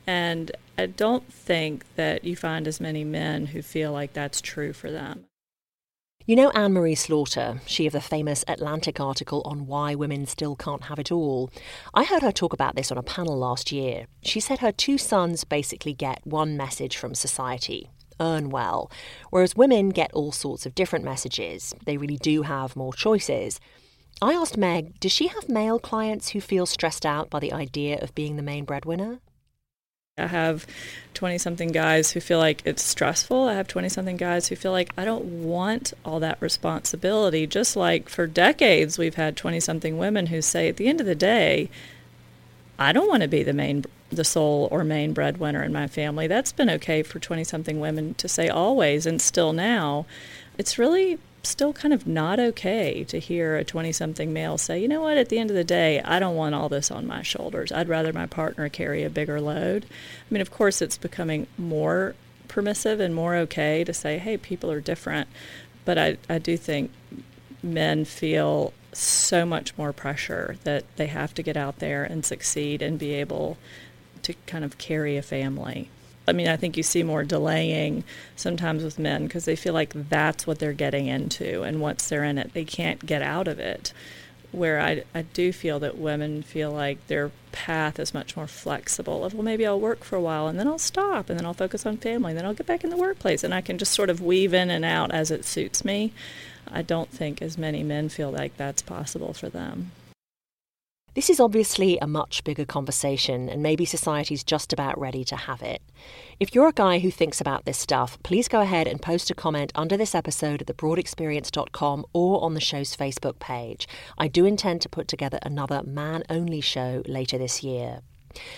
And 0.06 0.52
I 0.78 0.88
don't 0.88 1.32
think 1.32 1.86
that 1.96 2.24
you 2.24 2.36
find 2.36 2.68
as 2.68 2.82
many 2.82 3.04
men 3.04 3.48
who 3.48 3.62
feel 3.62 3.92
like 3.92 4.14
that's 4.14 4.42
true 4.42 4.74
for 4.74 4.92
them. 4.92 5.26
You 6.26 6.38
know 6.38 6.52
Anne 6.52 6.72
Marie 6.72 6.96
Slaughter, 6.96 7.60
she 7.66 7.86
of 7.86 7.92
the 7.92 8.00
famous 8.00 8.46
Atlantic 8.48 9.00
article 9.00 9.42
on 9.44 9.68
why 9.68 9.94
women 9.94 10.26
still 10.26 10.56
can't 10.56 10.86
have 10.86 10.98
it 10.98 11.12
all. 11.12 11.52
I 11.94 12.06
heard 12.06 12.22
her 12.22 12.32
talk 12.32 12.54
about 12.54 12.76
this 12.76 12.94
on 12.94 12.98
a 12.98 13.04
panel 13.04 13.38
last 13.38 13.74
year. 13.74 14.06
She 14.24 14.40
said 14.40 14.60
her 14.60 14.72
two 14.72 14.98
sons 14.98 15.44
basically 15.44 15.94
get 15.94 16.26
one 16.26 16.56
message 16.56 16.96
from 16.96 17.14
society 17.14 17.90
earn 18.20 18.50
well, 18.50 18.92
whereas 19.30 19.56
women 19.56 19.90
get 19.90 20.14
all 20.14 20.32
sorts 20.32 20.66
of 20.66 20.76
different 20.76 21.06
messages. 21.06 21.74
They 21.86 21.98
really 21.98 22.18
do 22.18 22.44
have 22.44 22.76
more 22.76 22.94
choices. 22.94 23.60
I 24.22 24.34
asked 24.34 24.58
Meg, 24.58 25.00
does 25.00 25.12
she 25.12 25.28
have 25.28 25.50
male 25.50 25.80
clients 25.80 26.30
who 26.30 26.40
feel 26.40 26.66
stressed 26.66 27.06
out 27.06 27.30
by 27.30 27.40
the 27.40 27.52
idea 27.52 28.00
of 28.02 28.16
being 28.16 28.36
the 28.36 28.44
main 28.44 28.64
breadwinner? 28.66 29.20
I 30.16 30.28
have 30.28 30.68
20 31.16 31.40
something 31.40 31.72
guys 31.72 32.12
who 32.12 32.20
feel 32.20 32.38
like 32.38 32.62
it's 32.66 32.84
stressful. 32.84 33.48
I 33.48 33.56
have 33.56 33.68
20 33.68 33.90
something 33.90 34.16
guys 34.16 34.48
who 34.48 34.56
feel 34.56 34.72
like 34.72 34.92
I 34.96 35.06
don't 35.06 35.44
want 35.44 35.92
all 36.06 36.20
that 36.20 36.40
responsibility. 36.40 37.48
Just 37.48 37.76
like 37.76 38.10
for 38.10 38.28
decades, 38.28 39.00
we've 39.00 39.16
had 39.16 39.36
20 39.36 39.60
something 39.60 39.98
women 39.98 40.28
who 40.28 40.40
say, 40.44 40.70
at 40.70 40.78
the 40.78 40.88
end 40.88 41.02
of 41.02 41.08
the 41.08 41.16
day, 41.16 41.68
I 42.78 42.94
don't 42.94 43.08
want 43.08 43.24
to 43.24 43.28
be 43.28 43.42
the 43.42 43.54
main, 43.54 43.86
the 44.12 44.24
sole 44.24 44.68
or 44.70 44.84
main 44.84 45.14
breadwinner 45.14 45.64
in 45.64 45.74
my 45.74 45.88
family. 45.88 46.28
That's 46.28 46.52
been 46.52 46.70
okay 46.70 47.02
for 47.02 47.18
20 47.18 47.44
something 47.44 47.80
women 47.80 48.14
to 48.16 48.28
say 48.28 48.50
always 48.50 49.08
and 49.08 49.20
still 49.20 49.52
now. 49.52 50.06
It's 50.60 50.78
really 50.78 51.18
still 51.44 51.74
kind 51.74 51.94
of 51.94 52.08
not 52.08 52.40
okay 52.40 53.04
to 53.04 53.20
hear 53.20 53.58
a 53.58 53.64
20 53.64 53.92
something 53.92 54.32
male 54.32 54.58
say, 54.58 54.80
you 54.80 54.88
know 54.88 55.02
what, 55.02 55.18
at 55.18 55.30
the 55.30 55.38
end 55.38 55.50
of 55.50 55.56
the 55.56 55.64
day, 55.64 56.02
I 56.02 56.20
don't 56.20 56.36
want 56.36 56.56
all 56.56 56.70
this 56.70 56.90
on 56.90 57.06
my 57.06 57.22
shoulders. 57.22 57.72
I'd 57.72 57.90
rather 57.90 58.14
my 58.14 58.26
partner 58.26 58.70
carry 58.70 59.04
a 59.04 59.10
bigger 59.10 59.42
load. 59.42 59.86
I 59.86 60.34
mean, 60.34 60.42
of 60.42 60.52
course, 60.52 60.82
it's 60.82 60.98
becoming 60.98 61.48
more 61.58 62.16
permissive 62.48 63.00
and 63.00 63.14
more 63.14 63.36
okay 63.36 63.84
to 63.84 63.94
say, 63.94 64.20
hey, 64.20 64.38
people 64.38 64.72
are 64.72 64.80
different. 64.80 65.28
But 65.86 65.98
I, 65.98 66.18
I 66.30 66.38
do 66.38 66.56
think 66.56 66.92
men 67.62 68.06
feel 68.06 68.74
so 68.94 69.46
much 69.46 69.78
more 69.78 69.92
pressure 69.92 70.58
that 70.64 70.84
they 70.96 71.08
have 71.08 71.34
to 71.34 71.44
get 71.44 71.58
out 71.58 71.80
there 71.80 72.04
and 72.04 72.24
succeed 72.24 72.82
and 72.82 72.98
be 72.98 73.14
able 73.14 73.58
to 74.22 74.34
kind 74.46 74.64
of 74.64 74.78
carry 74.78 75.18
a 75.18 75.22
family. 75.22 75.90
I 76.28 76.32
mean, 76.32 76.48
I 76.48 76.56
think 76.56 76.78
you 76.78 76.84
see 76.84 77.04
more 77.04 77.24
delaying 77.24 78.04
sometimes 78.36 78.84
with 78.84 78.98
men 78.98 79.26
because 79.26 79.46
they 79.46 79.56
feel 79.56 79.74
like 79.74 80.10
that's 80.10 80.48
what 80.48 80.60
they're 80.60 80.74
getting 80.74 81.08
into, 81.08 81.64
and 81.64 81.82
once 81.82 82.08
they're 82.08 82.24
in 82.24 82.38
it, 82.38 82.54
they 82.54 82.66
can't 82.66 83.06
get 83.06 83.22
out 83.22 83.48
of 83.48 83.60
it. 83.60 83.94
Where 84.52 84.80
I, 84.80 85.04
I 85.16 85.24
do 85.24 85.52
feel 85.52 85.80
that 85.80 85.98
women 85.98 86.44
feel 86.44 86.72
like 86.72 87.08
their 87.08 87.32
path 87.52 88.00
is 88.00 88.14
much 88.14 88.38
more 88.38 88.46
flexible. 88.46 89.26
Of 89.26 89.34
well, 89.34 89.42
maybe 89.42 89.66
I'll 89.66 89.80
work 89.80 90.04
for 90.04 90.16
a 90.16 90.22
while 90.22 90.48
and 90.48 90.60
then 90.60 90.68
I'll 90.68 90.78
stop 90.78 91.28
and 91.28 91.40
then 91.40 91.46
I'll 91.46 91.56
focus 91.56 91.88
on 91.88 91.98
family 91.98 92.32
and 92.32 92.38
then 92.38 92.46
I'll 92.46 92.54
get 92.54 92.68
back 92.68 92.84
in 92.84 92.92
the 92.92 92.98
workplace 92.98 93.44
and 93.44 93.52
I 93.52 93.62
can 93.62 93.80
just 93.80 93.94
sort 93.94 94.12
of 94.12 94.22
weave 94.22 94.54
in 94.54 94.70
and 94.70 94.86
out 94.86 95.12
as 95.12 95.32
it 95.32 95.44
suits 95.44 95.84
me. 95.84 96.14
I 96.72 96.84
don't 96.84 97.10
think 97.10 97.42
as 97.42 97.58
many 97.58 97.82
men 97.82 98.10
feel 98.10 98.30
like 98.30 98.56
that's 98.56 98.84
possible 98.84 99.34
for 99.34 99.50
them. 99.50 99.92
This 101.16 101.30
is 101.30 101.40
obviously 101.40 102.00
a 102.00 102.08
much 102.08 102.44
bigger 102.44 102.66
conversation, 102.66 103.48
and 103.48 103.62
maybe 103.62 103.86
society's 103.86 104.44
just 104.44 104.74
about 104.74 105.00
ready 105.00 105.24
to 105.26 105.36
have 105.36 105.62
it. 105.62 105.82
If 106.40 106.56
you're 106.56 106.68
a 106.68 106.74
guy 106.74 107.00
who 107.00 107.12
thinks 107.12 107.40
about 107.40 107.66
this 107.66 107.78
stuff, 107.78 108.18
please 108.24 108.48
go 108.48 108.62
ahead 108.62 108.88
and 108.88 109.00
post 109.00 109.30
a 109.30 109.36
comment 109.36 109.72
under 109.76 109.96
this 109.96 110.16
episode 110.16 110.62
at 110.62 110.68
thebroadexperience.com 110.68 112.06
or 112.14 112.44
on 112.44 112.56
the 112.56 112.60
show's 112.60 112.98
Facebook 112.98 113.38
page. 113.38 113.88
I 114.18 114.28
do 114.28 114.46
intend 114.46 114.82
to 114.82 114.90
put 114.90 115.08
together 115.08 115.38
another 115.44 115.84
man 115.84 116.24
only 116.32 116.62
show 116.62 117.04
later 117.06 117.38
this 117.38 117.62
year. 117.62 118.02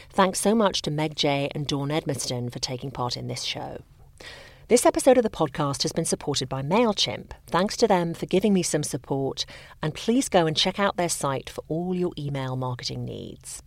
Thanks 0.09 0.39
so 0.39 0.55
much 0.55 0.81
to 0.83 0.91
Meg 0.91 1.15
Jay 1.15 1.49
and 1.53 1.67
Dawn 1.67 1.89
Edmiston 1.89 2.53
for 2.53 2.59
taking 2.59 2.89
part 2.89 3.17
in 3.17 3.27
this 3.27 3.43
show. 3.43 3.81
This 4.67 4.87
episode 4.87 5.19
of 5.19 5.23
the 5.23 5.29
podcast 5.29 5.83
has 5.83 5.91
been 5.91 6.05
supported 6.05 6.49
by 6.49 6.63
MailChimp. 6.63 7.33
Thanks 7.45 7.77
to 7.77 7.87
them 7.87 8.15
for 8.15 8.25
giving 8.25 8.51
me 8.51 8.63
some 8.63 8.81
support, 8.81 9.45
and 9.83 9.93
please 9.93 10.27
go 10.27 10.47
and 10.47 10.57
check 10.57 10.79
out 10.79 10.97
their 10.97 11.07
site 11.07 11.51
for 11.51 11.63
all 11.67 11.93
your 11.93 12.13
email 12.17 12.55
marketing 12.55 13.05
needs. 13.05 13.61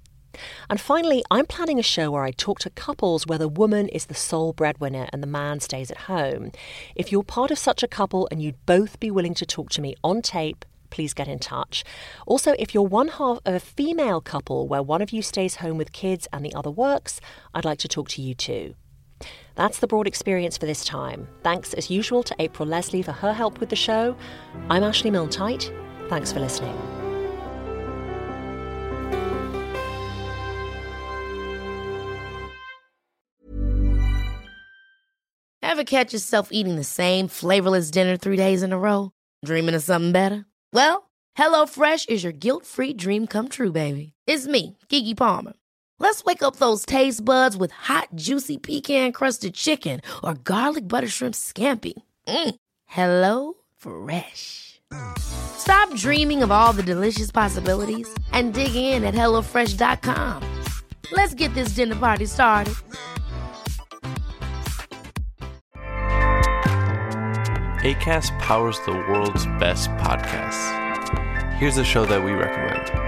And 0.69 0.81
finally, 0.81 1.23
I'm 1.31 1.47
planning 1.47 1.79
a 1.79 1.85
show 1.85 2.11
where 2.11 2.25
I 2.25 2.33
talk 2.33 2.59
to 2.61 2.71
couples 2.71 3.29
where 3.29 3.39
the 3.39 3.47
woman 3.47 3.87
is 3.91 4.07
the 4.07 4.15
sole 4.15 4.53
breadwinner 4.53 5.07
and 5.13 5.23
the 5.23 5.29
man 5.29 5.61
stays 5.61 5.93
at 5.93 5.99
home. 5.99 6.51
If 6.97 7.13
you're 7.13 7.23
part 7.23 7.53
of 7.53 7.61
such 7.61 7.85
a 7.85 7.89
couple 7.89 8.27
and 8.33 8.43
you'd 8.43 8.67
both 8.67 8.99
be 8.99 9.13
willing 9.13 9.35
to 9.35 9.47
talk 9.47 9.71
to 9.71 9.81
me 9.81 9.95
on 10.03 10.21
tape, 10.21 10.65
please 10.91 11.15
get 11.15 11.29
in 11.29 11.39
touch. 11.39 11.85
Also, 12.27 12.57
if 12.59 12.75
you're 12.75 12.83
one 12.83 13.07
half 13.07 13.39
of 13.47 13.55
a 13.55 13.61
female 13.61 14.21
couple 14.21 14.67
where 14.67 14.83
one 14.83 15.01
of 15.01 15.13
you 15.13 15.23
stays 15.23 15.57
home 15.57 15.79
with 15.79 15.93
kids 15.93 16.27
and 16.33 16.45
the 16.45 16.55
other 16.55 16.73
works, 16.73 17.21
I'd 17.55 17.65
like 17.65 17.79
to 17.79 17.89
talk 17.89 18.09
to 18.09 18.23
you 18.23 18.35
too. 18.35 18.75
That's 19.59 19.81
the 19.81 19.89
broad 19.89 20.07
experience 20.07 20.57
for 20.57 20.67
this 20.67 20.85
time. 20.85 21.27
Thanks 21.43 21.75
as 21.75 21.91
usual 21.91 22.23
to 22.23 22.35
April 22.39 22.69
Leslie 22.69 23.03
for 23.03 23.11
her 23.11 23.33
help 23.33 23.59
with 23.59 23.71
the 23.71 23.77
show. 23.77 24.17
I'm 24.71 24.85
Ashley 24.85 25.11
milne 25.11 25.31
Thanks 26.09 26.31
for 26.31 26.39
listening. 26.39 26.77
Ever 35.61 35.83
catch 35.83 36.13
yourself 36.13 36.51
eating 36.53 36.77
the 36.77 36.85
same 36.85 37.27
flavorless 37.27 37.91
dinner 37.91 38.17
three 38.17 38.37
days 38.37 38.63
in 38.63 38.73
a 38.73 38.79
row? 38.79 39.11
Dreaming 39.45 39.75
of 39.75 39.83
something 39.83 40.13
better? 40.13 40.47
Well, 40.73 41.11
HelloFresh 41.37 42.09
is 42.09 42.23
your 42.23 42.33
guilt-free 42.33 42.93
dream 42.93 43.27
come 43.27 43.49
true, 43.49 43.73
baby. 43.73 44.13
It's 44.25 44.47
me, 44.47 44.79
Keke 44.89 45.17
Palmer. 45.17 45.55
Let's 46.01 46.25
wake 46.25 46.43
up 46.43 46.57
those 46.57 46.87
taste 46.87 47.25
buds 47.25 47.57
with 47.57 47.71
hot, 47.73 48.09
juicy 48.15 48.57
pecan 48.59 49.13
crusted 49.13 49.55
chicken 49.55 50.01
or 50.23 50.35
garlic 50.35 50.87
butter 50.87 51.09
shrimp 51.09 51.35
scampi. 51.35 51.95
Mm. 52.27 52.55
Hello 52.87 53.55
Fresh. 53.77 54.81
Stop 55.19 55.95
dreaming 55.97 56.43
of 56.43 56.51
all 56.51 56.73
the 56.73 56.83
delicious 56.83 57.31
possibilities 57.31 58.09
and 58.33 58.55
dig 58.55 58.75
in 58.75 59.05
at 59.05 59.15
HelloFresh.com. 59.15 60.43
Let's 61.13 61.35
get 61.35 61.53
this 61.55 61.71
dinner 61.71 61.97
party 61.97 62.27
started. 62.27 62.75
ACAST 67.83 68.39
powers 68.41 68.79
the 68.87 68.93
world's 68.93 69.47
best 69.59 69.89
podcasts. 69.91 71.55
Here's 71.55 71.79
a 71.79 71.85
show 71.85 72.05
that 72.07 72.23
we 72.23 72.33
recommend. 72.33 73.08